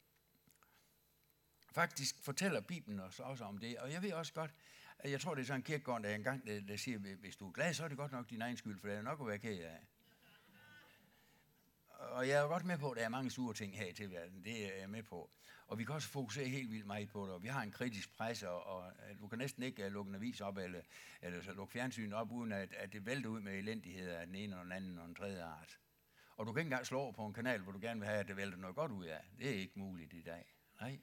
Faktisk 1.71 2.23
fortæller 2.23 2.62
Bibelen 2.62 2.99
os 2.99 3.19
også 3.19 3.43
om 3.43 3.58
det, 3.58 3.78
og 3.78 3.91
jeg 3.91 4.01
ved 4.01 4.13
også 4.13 4.34
godt, 4.34 4.51
at 4.99 5.12
Jeg 5.12 5.21
tror, 5.21 5.36
det 5.36 5.41
er 5.41 5.45
sådan 5.45 5.60
en 5.60 5.63
kirkegård, 5.63 6.04
der 6.04 6.15
engang 6.15 6.47
der, 6.47 6.62
der 6.62 6.78
siger, 6.78 6.99
hvis 6.99 7.36
du 7.36 7.47
er 7.47 7.51
glad, 7.51 7.73
så 7.73 7.84
er 7.84 7.88
det 7.88 7.97
godt 7.97 8.12
nok 8.12 8.30
din 8.30 8.41
egen 8.41 8.58
skyld, 8.58 8.80
for 8.80 8.88
det 8.88 8.97
er 8.97 9.01
nok 9.01 9.21
at 9.21 9.28
være 9.28 9.39
ked 9.39 9.63
af. 9.63 9.88
Og 11.88 12.28
jeg 12.28 12.38
er 12.38 12.41
jo 12.41 12.47
godt 12.47 12.65
med 12.65 12.78
på, 12.78 12.91
at 12.91 12.97
der 12.97 13.04
er 13.04 13.10
mange 13.10 13.32
sure 13.32 13.54
ting 13.54 13.78
her 13.78 13.88
i 13.88 13.93
tilværelsen. 13.93 14.43
Det 14.43 14.73
er 14.73 14.80
jeg 14.80 14.89
med 14.89 15.04
på. 15.04 15.32
Og 15.67 15.78
vi 15.78 15.84
kan 15.84 15.95
også 15.95 16.08
fokusere 16.08 16.47
helt 16.47 16.71
vildt 16.71 16.86
meget 16.86 17.10
på 17.10 17.25
det. 17.25 17.34
Og 17.34 17.43
vi 17.43 17.47
har 17.47 17.62
en 17.62 17.71
kritisk 17.71 18.17
presse, 18.17 18.49
og, 18.49 18.63
og 18.63 18.91
du 19.19 19.28
kan 19.28 19.38
næsten 19.38 19.63
ikke 19.63 19.86
uh, 19.86 19.91
lukke 19.91 20.10
en 20.10 20.15
avis 20.15 20.41
op, 20.41 20.58
eller, 20.58 20.82
eller 21.21 21.41
så 21.41 21.54
lukke 21.54 21.71
fjernsynet 21.73 22.13
op, 22.13 22.32
uden 22.32 22.51
at, 22.51 22.73
at 22.73 22.93
det 22.93 23.06
vælter 23.06 23.30
ud 23.30 23.39
med 23.39 23.58
elendighed 23.58 24.10
af 24.10 24.25
den 24.25 24.36
ene 24.36 24.58
og 24.58 24.63
den 24.63 24.71
anden 24.71 24.99
og 24.99 25.08
den 25.08 25.15
tredje 25.15 25.43
art. 25.43 25.80
Og 26.38 26.45
du 26.45 26.54
kan 26.54 26.60
ikke 26.60 26.67
engang 26.67 26.86
slå 26.86 26.99
over 26.99 27.12
på 27.12 27.25
en 27.25 27.34
kanal, 27.34 27.62
hvor 27.62 27.71
du 27.71 27.80
gerne 27.82 27.99
vil 27.99 28.10
have, 28.10 28.19
at 28.19 28.28
det 28.28 28.38
vælter 28.38 28.58
noget 28.58 28.75
godt 28.75 28.91
ud 28.91 29.06
af. 29.06 29.21
Det 29.39 29.49
er 29.49 29.60
ikke 29.60 29.80
muligt 29.80 30.13
i 30.13 30.21
dag. 30.21 30.56
Nej. 30.82 30.99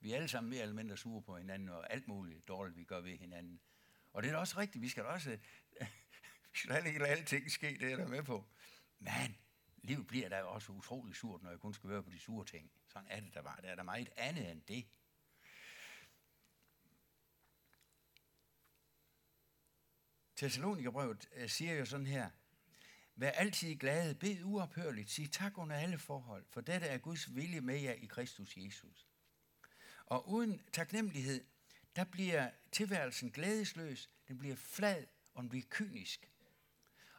Vi 0.00 0.12
er 0.12 0.16
alle 0.16 0.28
sammen 0.28 0.50
mere 0.50 0.62
eller 0.62 0.74
mindre 0.74 0.96
sure 0.96 1.22
på 1.22 1.36
hinanden, 1.36 1.68
og 1.68 1.92
alt 1.92 2.08
muligt 2.08 2.48
dårligt, 2.48 2.76
vi 2.76 2.84
gør 2.84 3.00
ved 3.00 3.16
hinanden. 3.16 3.60
Og 4.12 4.22
det 4.22 4.28
er 4.28 4.32
da 4.32 4.38
også 4.38 4.58
rigtigt. 4.58 4.82
Vi 4.82 4.88
skal 4.88 5.04
da 5.04 5.08
også... 5.08 5.30
vi 6.52 6.58
skal 6.58 6.70
da 6.70 6.88
ikke 6.88 6.98
lade 6.98 7.10
alting 7.10 7.50
ske, 7.50 7.76
det 7.80 7.92
er 7.92 7.96
der 7.96 8.08
med 8.08 8.22
på. 8.22 8.44
Men 8.98 9.36
livet 9.82 10.06
bliver 10.06 10.28
da 10.28 10.42
også 10.42 10.72
utrolig 10.72 11.16
surt, 11.16 11.42
når 11.42 11.50
jeg 11.50 11.60
kun 11.60 11.74
skal 11.74 11.90
høre 11.90 12.02
på 12.02 12.10
de 12.10 12.18
sure 12.18 12.44
ting. 12.44 12.70
Sådan 12.88 13.08
er 13.10 13.20
det 13.20 13.34
der 13.34 13.42
var. 13.42 13.56
Der 13.56 13.68
er 13.68 13.74
der 13.74 13.82
meget 13.82 14.10
andet 14.16 14.50
end 14.50 14.62
det. 14.62 14.86
Thessalonikerbrevet 20.36 21.28
øh, 21.32 21.48
siger 21.48 21.74
jo 21.74 21.84
sådan 21.84 22.06
her, 22.06 22.30
Vær 23.16 23.30
altid 23.30 23.76
glade, 23.76 24.14
bed 24.14 24.44
uophørligt, 24.44 25.10
sig 25.10 25.32
tak 25.32 25.58
under 25.58 25.76
alle 25.76 25.98
forhold, 25.98 26.44
for 26.50 26.60
dette 26.60 26.86
er 26.86 26.98
Guds 26.98 27.34
vilje 27.34 27.60
med 27.60 27.80
jer 27.80 27.92
i 27.92 28.06
Kristus 28.06 28.56
Jesus. 28.56 29.06
Og 30.06 30.28
uden 30.28 30.62
taknemmelighed, 30.72 31.44
der 31.96 32.04
bliver 32.04 32.50
tilværelsen 32.72 33.30
glædesløs, 33.30 34.10
den 34.28 34.38
bliver 34.38 34.56
flad, 34.56 35.06
og 35.34 35.42
den 35.42 35.48
bliver 35.48 35.64
kynisk. 35.70 36.30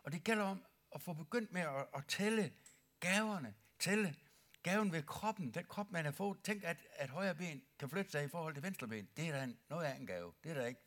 Og 0.04 0.12
det 0.12 0.24
gælder 0.24 0.44
om 0.44 0.66
at 0.96 1.02
få 1.02 1.14
begyndt 1.14 1.52
med 1.52 1.62
at, 1.62 1.88
at 1.96 2.06
tælle 2.08 2.54
gaverne, 3.00 3.56
tælle 3.80 4.16
gaven 4.64 4.92
ved 4.92 5.04
kroppen, 5.04 5.52
den 5.52 5.66
krop, 5.66 5.92
man 5.92 6.06
har 6.06 6.12
fået. 6.12 6.44
Tænk, 6.44 6.64
at, 6.64 6.78
at 6.92 7.10
højre 7.10 7.36
ben 7.36 7.64
kan 7.80 7.90
flytte 7.90 8.12
sig 8.12 8.24
i 8.24 8.28
forhold 8.28 8.54
til 8.54 8.64
venstre 8.64 8.88
ben. 8.88 9.10
Det 9.18 9.28
er 9.28 9.32
da 9.32 9.44
en, 9.44 9.60
noget 9.70 9.86
af 9.86 9.96
en 9.96 10.08
gave. 10.08 10.34
Det 10.44 10.52
er 10.52 10.56
der 10.56 10.66
ikke 10.66 10.82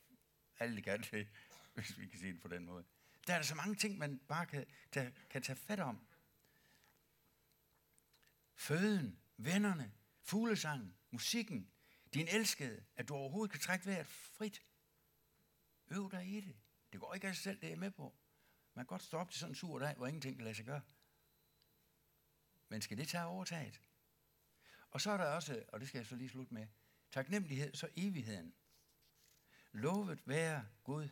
alle, 0.59 0.83
kan 0.83 1.01
det, 1.01 1.29
hvis 1.75 1.99
vi 1.99 2.07
kan 2.07 2.19
sige 2.19 2.33
det 2.33 2.43
på 2.43 2.49
den 2.49 2.65
måde. 2.65 2.85
Der 3.27 3.35
er 3.35 3.39
der 3.39 3.45
så 3.45 3.55
mange 3.55 3.75
ting, 3.75 3.99
man 3.99 4.19
bare 4.19 4.47
kan 4.47 4.67
tage, 4.93 5.15
kan 5.31 5.43
tage 5.43 5.57
fat 5.57 5.81
om. 5.81 6.07
Føden, 8.55 9.19
vennerne, 9.37 9.93
fuglesangen, 10.23 10.97
musikken, 11.11 11.71
din 12.15 12.29
elskede, 12.29 12.85
at 12.97 13.09
du 13.09 13.15
overhovedet 13.15 13.53
kan 13.53 13.61
trække 13.61 13.87
vejret 13.87 14.07
frit. 14.07 14.63
Øv 15.89 16.11
dig 16.11 16.27
i 16.27 16.41
det. 16.41 16.57
Det 16.93 17.01
går 17.01 17.15
ikke 17.15 17.29
af 17.29 17.35
sig 17.35 17.43
selv, 17.43 17.61
det 17.61 17.73
er 17.73 17.77
med 17.77 17.91
på. 17.91 18.15
Man 18.77 18.85
kan 18.85 18.87
godt 18.87 19.03
stå 19.03 19.19
op 19.19 19.31
til 19.31 19.41
sådan 19.41 19.51
en 19.51 19.55
sur 19.55 19.79
dag, 19.79 19.95
hvor 19.95 20.07
ingenting 20.07 20.37
kan 20.37 20.45
lade 20.45 20.55
sig 20.55 20.65
gøre. 20.65 20.81
Men 22.69 22.83
skal 22.83 22.99
det 22.99 23.09
tage 23.09 23.25
overtaget? 23.25 23.81
Og 24.91 25.01
så 25.01 25.11
er 25.11 25.17
der 25.17 25.25
også, 25.25 25.65
og 25.69 25.81
det 25.81 25.89
skal 25.89 25.99
jeg 25.99 26.07
så 26.07 26.17
lige 26.17 26.29
slutte 26.29 26.55
med, 26.55 26.67
taknemmelighed, 27.11 27.75
så 27.75 27.89
evigheden. 27.97 28.55
Lovet 29.73 30.23
være 30.27 30.67
Gud, 30.85 31.09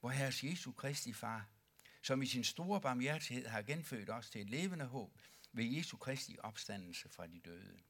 hvor 0.00 0.10
Herres 0.10 0.44
Jesu 0.44 0.72
Kristi 0.72 1.12
Far, 1.12 1.48
som 2.02 2.22
i 2.22 2.26
sin 2.26 2.44
store 2.44 2.80
barmhjertighed 2.80 3.46
har 3.46 3.62
genfødt 3.62 4.10
os 4.10 4.30
til 4.30 4.40
et 4.40 4.50
levende 4.50 4.84
håb 4.84 5.18
ved 5.52 5.64
Jesu 5.64 5.96
Kristi 5.96 6.36
opstandelse 6.38 7.08
fra 7.08 7.26
de 7.26 7.40
døde. 7.40 7.82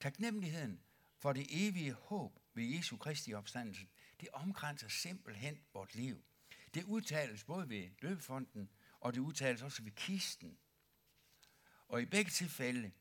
Taknemmeligheden 0.00 0.82
for 1.18 1.32
det 1.32 1.46
evige 1.50 1.92
håb 1.92 2.38
ved 2.54 2.64
Jesu 2.64 2.96
Kristi 2.96 3.34
opstandelse, 3.34 3.86
det 4.20 4.28
omkranser 4.32 4.88
simpelthen 4.88 5.64
vort 5.72 5.94
liv. 5.94 6.24
Det 6.74 6.84
udtales 6.84 7.44
både 7.44 7.68
ved 7.68 7.90
døbefonden, 8.02 8.70
og 9.00 9.14
det 9.14 9.20
udtales 9.20 9.62
også 9.62 9.82
ved 9.82 9.92
kisten. 9.92 10.58
Og 11.88 12.02
i 12.02 12.04
begge 12.04 12.30
tilfælde, 12.30 12.92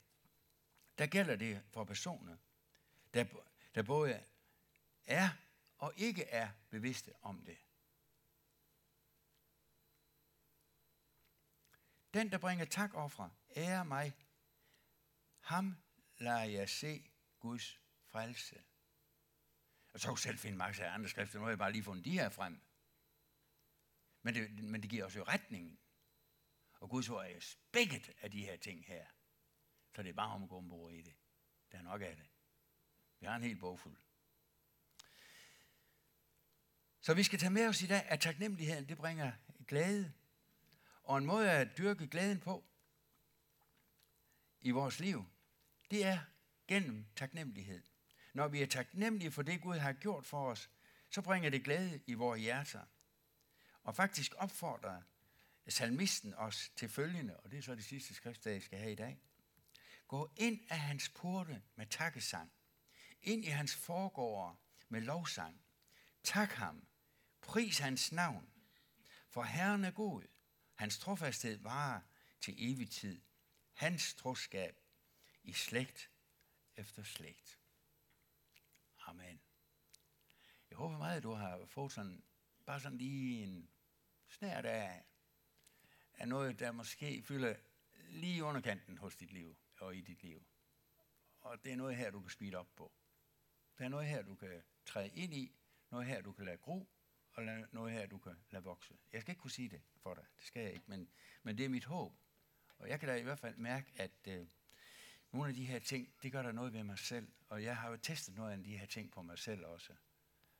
der 0.98 1.06
gælder 1.06 1.36
det 1.36 1.64
for 1.72 1.84
personer, 1.84 2.38
der, 3.14 3.26
der 3.76 3.84
både 3.84 4.24
er 5.06 5.30
og 5.78 5.94
ikke 5.96 6.24
er 6.24 6.50
bevidste 6.70 7.14
om 7.22 7.46
det. 7.46 7.58
Den, 12.14 12.32
der 12.32 12.38
bringer 12.38 12.66
takoffre, 12.66 13.32
ære 13.56 13.86
mig. 13.86 14.14
Ham 15.40 15.78
lader 16.18 16.44
jeg 16.44 16.70
se 16.70 17.12
Guds 17.40 17.80
frelse. 18.06 18.64
Og 19.94 20.00
så 20.00 20.16
selv 20.16 20.38
finde 20.38 20.58
masser 20.58 20.86
af 20.86 20.94
andre 20.94 21.10
skrifter. 21.10 21.40
Nu 21.40 21.44
har 21.44 21.52
jeg 21.52 21.58
bare 21.58 21.72
lige 21.72 21.84
fundet 21.84 22.06
de 22.06 22.12
her 22.12 22.30
frem. 22.30 22.62
Men 24.24 24.36
det, 24.36 24.64
men 24.64 24.82
det 24.82 24.90
giver 24.90 25.06
os 25.06 25.16
jo 25.16 25.24
retningen. 25.24 25.80
Og 26.80 26.90
Guds 26.90 27.10
ord 27.10 27.26
er 27.26 27.40
spækket 27.40 28.12
af 28.22 28.32
de 28.32 28.46
her 28.46 28.58
ting 28.58 28.86
her. 28.86 29.06
Så 29.96 30.04
det 30.04 30.10
er 30.10 30.14
bare 30.14 30.32
om 30.32 30.44
at 30.44 30.50
gå 30.50 30.58
ombord 30.58 30.94
i 30.94 31.02
det. 31.02 31.14
Der 31.72 31.78
er 31.78 31.82
nok 31.82 32.02
af 32.02 32.16
det. 32.16 32.26
Vi 33.20 33.26
har 33.26 33.36
en 33.36 33.44
helt 33.44 33.60
bogfuld. 33.60 33.98
Så 37.02 37.14
vi 37.14 37.24
skal 37.24 37.40
tage 37.40 37.50
med 37.50 37.68
os 37.68 37.82
i 37.82 37.88
dag, 37.88 38.06
at 38.06 38.20
taknemmeligheden, 38.20 38.90
det 38.90 38.98
bringer 38.98 39.32
glæde. 39.68 40.14
Og 41.04 41.18
en 41.18 41.26
måde 41.26 41.52
at 41.52 41.78
dyrke 41.78 42.08
glæden 42.08 42.40
på 42.40 42.64
i 44.62 44.72
vores 44.72 45.00
liv, 45.00 45.26
det 45.92 46.06
er 46.06 46.20
gennem 46.68 47.06
taknemmelighed. 47.16 47.84
Når 48.34 48.48
vi 48.48 48.62
er 48.62 48.68
taknemmelige 48.68 49.32
for 49.32 49.42
det, 49.42 49.62
Gud 49.62 49.78
har 49.78 49.94
gjort 49.94 50.26
for 50.26 50.52
os, 50.52 50.70
så 51.10 51.22
bringer 51.22 51.50
det 51.50 51.64
glæde 51.64 52.02
i 52.08 52.14
vores 52.14 52.42
hjerter. 52.42 52.86
Og 53.84 53.96
faktisk 53.96 54.34
opfordrer 54.38 55.02
salmisten 55.67 56.34
os 56.34 56.72
til 56.76 56.89
følgende, 56.89 57.38
og 57.38 57.52
det 57.52 57.58
er 57.58 57.62
så 57.62 57.76
det 57.76 57.86
sidste 57.86 58.13
skrift, 58.13 58.46
jeg 58.46 58.62
skal 58.62 58.80
have 58.80 58.91
i 58.91 58.96
dag. 58.96 59.19
Gå 60.08 60.34
ind 60.38 60.62
af 60.69 60.80
hans 60.80 61.10
porte 61.10 61.62
med 61.76 61.86
takkesang. 61.86 62.52
Ind 63.22 63.46
i 63.46 63.48
hans 63.48 63.76
forgårder 63.76 64.56
med 64.89 65.02
lovsang. 65.02 65.62
Tak 66.24 66.50
ham. 66.50 66.88
Pris 67.41 67.80
hans 67.80 68.12
navn. 68.12 68.50
For 69.30 69.43
Herren 69.43 69.84
er 69.84 69.91
god. 69.91 70.24
Hans 70.74 71.00
trofasthed 71.00 71.58
varer 71.58 72.02
til 72.41 72.56
evig 72.58 72.91
tid. 72.91 73.22
Hans 73.74 74.13
troskab 74.13 74.80
i 75.43 75.54
slægt 75.54 76.10
efter 76.76 77.04
slægt. 77.04 77.60
Amen. 79.08 79.41
Jeg 80.69 80.78
håber 80.78 80.98
meget, 80.98 81.17
at 81.17 81.24
du 81.24 81.34
har 81.34 81.65
fået 81.65 81.91
sådan, 81.91 82.24
bare 82.65 82.80
sådan 82.80 82.98
lige 82.98 83.43
en 83.43 83.69
snært 84.34 84.65
af, 84.65 85.04
af 86.13 86.28
noget, 86.28 86.60
der 86.60 86.72
måske 86.72 87.24
fylder 87.24 87.56
lige 88.10 88.43
underkanten 88.43 88.98
hos 88.98 89.15
dit 89.15 89.32
liv 89.32 89.58
og 89.80 89.96
i 89.96 90.02
dit 90.02 90.24
liv. 90.24 90.46
Og 91.41 91.63
det 91.63 91.72
er 91.72 91.76
noget 91.76 91.96
her, 91.96 92.12
du 92.12 92.22
kan 92.22 92.30
speede 92.30 92.56
op 92.56 92.76
på. 92.76 92.91
Der 93.78 93.86
er 93.86 93.89
noget 93.89 94.08
her, 94.08 94.22
du 94.22 94.36
kan 94.36 94.63
træde 94.86 95.10
ind 95.10 95.34
i, 95.34 95.56
noget 95.89 96.08
her, 96.08 96.22
du 96.22 96.32
kan 96.32 96.46
lade 96.46 96.58
gro, 96.58 96.89
og 97.34 97.43
noget 97.72 97.93
her, 97.93 98.08
du 98.08 98.17
kan 98.17 98.36
lade 98.50 98.63
vokse. 98.63 98.98
Jeg 99.13 99.22
skal 99.22 99.32
ikke 99.32 99.41
kunne 99.41 99.52
sige 99.52 99.69
det 99.69 99.82
for 99.98 100.13
dig, 100.13 100.26
det 100.38 100.46
skal 100.46 100.62
jeg 100.62 100.74
ikke, 100.74 100.86
men, 100.88 101.10
men 101.43 101.58
det 101.58 101.65
er 101.65 101.69
mit 101.69 101.86
håb. 101.86 102.13
Og 102.78 102.89
jeg 102.89 103.00
kan 103.00 103.10
da 103.10 103.15
i 103.15 103.24
hvert 103.24 103.39
fald 103.39 103.56
mærke, 103.56 103.91
at 103.96 104.28
øh, 104.28 104.48
nogle 105.32 105.50
af 105.50 105.56
de 105.56 105.65
her 105.65 105.80
ting, 105.80 106.13
det 106.24 106.32
gør 106.32 106.41
der 106.41 106.52
noget 106.52 106.74
ved 106.74 106.84
mig 106.84 107.00
selv. 107.00 107.28
Og 107.50 107.63
jeg 107.63 107.78
har 107.78 107.89
jo 107.89 107.98
testet 107.98 108.36
noget 108.36 108.52
af 108.52 108.63
de 108.63 108.78
her 108.78 108.86
ting 108.86 109.12
på 109.12 109.22
mig 109.22 109.39
selv 109.39 109.65
også. 109.65 109.93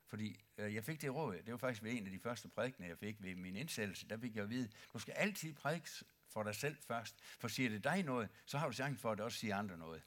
Fordi 0.06 0.44
øh, 0.58 0.74
jeg 0.74 0.84
fik 0.84 1.02
det 1.02 1.14
råd, 1.14 1.36
det 1.36 1.52
var 1.52 1.56
faktisk 1.56 1.82
ved 1.82 1.92
en 1.92 2.06
af 2.06 2.12
de 2.12 2.18
første 2.18 2.48
prædikner, 2.48 2.86
jeg 2.86 2.98
fik 2.98 3.22
ved 3.22 3.34
min 3.34 3.56
indsættelse, 3.56 4.08
der 4.08 4.18
fik 4.18 4.36
jeg 4.36 4.42
at 4.42 4.50
vide, 4.50 4.68
du 4.92 4.98
skal 4.98 5.14
altid 5.14 5.54
prædike 5.54 5.88
for 6.28 6.42
dig 6.42 6.54
selv 6.54 6.76
først, 6.82 7.16
for 7.20 7.48
siger 7.48 7.68
det 7.68 7.84
dig 7.84 8.02
noget, 8.02 8.28
så 8.46 8.58
har 8.58 8.66
du 8.66 8.72
chancen 8.72 8.98
for, 8.98 9.12
at 9.12 9.18
det 9.18 9.24
også 9.24 9.38
siger 9.38 9.56
andre 9.56 9.78
noget. 9.78 10.02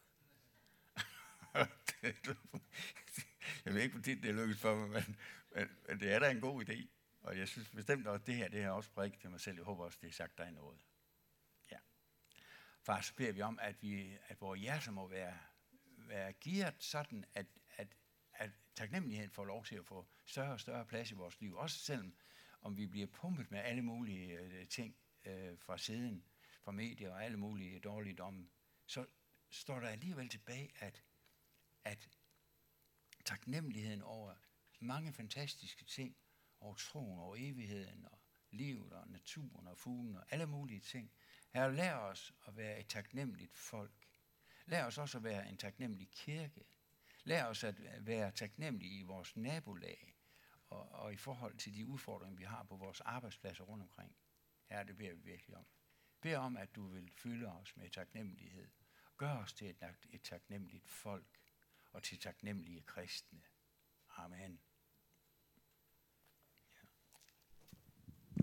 jeg 3.65 3.73
ved 3.73 3.81
ikke, 3.81 3.95
hvor 3.95 4.03
tit 4.03 4.23
det 4.23 4.29
er 4.29 4.33
lykkedes 4.33 4.62
for 4.62 4.75
mig, 4.75 4.89
men, 4.89 5.17
men, 5.55 5.69
men 5.88 5.99
det 5.99 6.12
er 6.12 6.19
da 6.19 6.31
en 6.31 6.41
god 6.41 6.69
idé. 6.69 6.88
Og 7.21 7.38
jeg 7.38 7.47
synes 7.47 7.69
bestemt 7.69 8.07
også, 8.07 8.21
at 8.21 8.27
det 8.27 8.36
her, 8.36 8.47
det 8.47 8.62
her 8.62 8.69
også 8.69 8.89
prædiket 8.89 9.19
til 9.19 9.29
mig 9.29 9.41
selv. 9.41 9.55
Jeg 9.55 9.65
håber 9.65 9.86
også, 9.86 9.97
det 10.01 10.07
er 10.07 10.13
sagt 10.13 10.38
dig 10.38 10.51
noget. 10.51 10.79
Ja. 11.71 11.77
Far, 12.83 13.01
så 13.01 13.13
beder 13.15 13.31
vi 13.31 13.41
om, 13.41 13.60
at, 13.62 13.75
vi, 13.81 14.17
at 14.27 14.41
vores 14.41 14.62
hjerter 14.62 14.91
må 14.91 15.07
være, 15.07 15.38
være 15.97 16.33
gearet 16.33 16.83
sådan, 16.83 17.25
at 17.33 17.45
taknemmeligheden 18.77 19.31
får 19.31 19.45
lov 19.45 19.65
til 19.65 19.75
at 19.75 19.85
få 19.85 20.07
større 20.25 20.53
og 20.53 20.59
større 20.59 20.85
plads 20.85 21.11
i 21.11 21.13
vores 21.13 21.41
liv. 21.41 21.55
Også 21.55 21.77
selvom 21.79 22.13
om 22.61 22.77
vi 22.77 22.87
bliver 22.87 23.07
pumpet 23.07 23.51
med 23.51 23.59
alle 23.59 23.81
mulige 23.81 24.39
øh, 24.39 24.67
ting 24.67 24.95
øh, 25.25 25.59
fra 25.59 25.77
siden, 25.77 26.23
fra 26.63 26.71
medier 26.71 27.11
og 27.11 27.23
alle 27.25 27.37
mulige 27.37 27.79
dårligdomme, 27.79 28.49
så 28.85 29.05
står 29.49 29.79
der 29.79 29.87
alligevel 29.87 30.29
tilbage, 30.29 30.71
at, 30.79 31.03
at 31.83 32.09
taknemmeligheden 33.25 34.01
over 34.01 34.35
mange 34.79 35.13
fantastiske 35.13 35.85
ting, 35.85 36.17
over 36.59 36.75
troen, 36.75 37.19
over 37.19 37.35
evigheden, 37.39 38.05
og 38.05 38.19
livet, 38.51 38.93
og 38.93 39.07
naturen, 39.09 39.67
og 39.67 39.77
fuglen, 39.77 40.15
og 40.15 40.23
alle 40.29 40.45
mulige 40.45 40.79
ting, 40.79 41.11
Herre, 41.53 41.75
lær 41.75 41.95
os 41.95 42.33
at 42.47 42.57
være 42.57 42.79
et 42.79 42.87
taknemmeligt 42.87 43.57
folk. 43.57 44.07
Lær 44.65 44.85
os 44.85 44.97
også 44.97 45.17
at 45.17 45.23
være 45.23 45.49
en 45.49 45.57
taknemmelig 45.57 46.09
kirke. 46.11 46.65
Lær 47.27 47.45
os 47.45 47.63
at 47.63 48.05
være 48.05 48.31
taknemmelige 48.31 48.99
i 48.99 49.03
vores 49.03 49.35
nabolag 49.35 50.17
og, 50.69 50.91
og 50.91 51.13
i 51.13 51.17
forhold 51.17 51.57
til 51.57 51.73
de 51.73 51.85
udfordringer, 51.85 52.37
vi 52.37 52.43
har 52.43 52.63
på 52.63 52.75
vores 52.75 53.01
arbejdspladser 53.01 53.63
rundt 53.63 53.83
omkring. 53.83 54.15
Her 54.69 54.83
det 54.83 54.97
beder 54.97 55.13
vi 55.13 55.21
virkelig 55.21 55.57
om. 55.57 55.65
Bed 56.21 56.35
om, 56.35 56.57
at 56.57 56.75
du 56.75 56.87
vil 56.87 57.11
fylde 57.11 57.47
os 57.47 57.77
med 57.77 57.89
taknemmelighed. 57.89 58.71
Gør 59.17 59.37
os 59.37 59.53
til 59.53 59.69
et, 59.69 59.95
et 60.09 60.21
taknemmeligt 60.21 60.89
folk 60.89 61.39
og 61.91 62.03
til 62.03 62.19
taknemmelige 62.19 62.81
kristne. 62.81 63.41
Amen. 64.09 64.59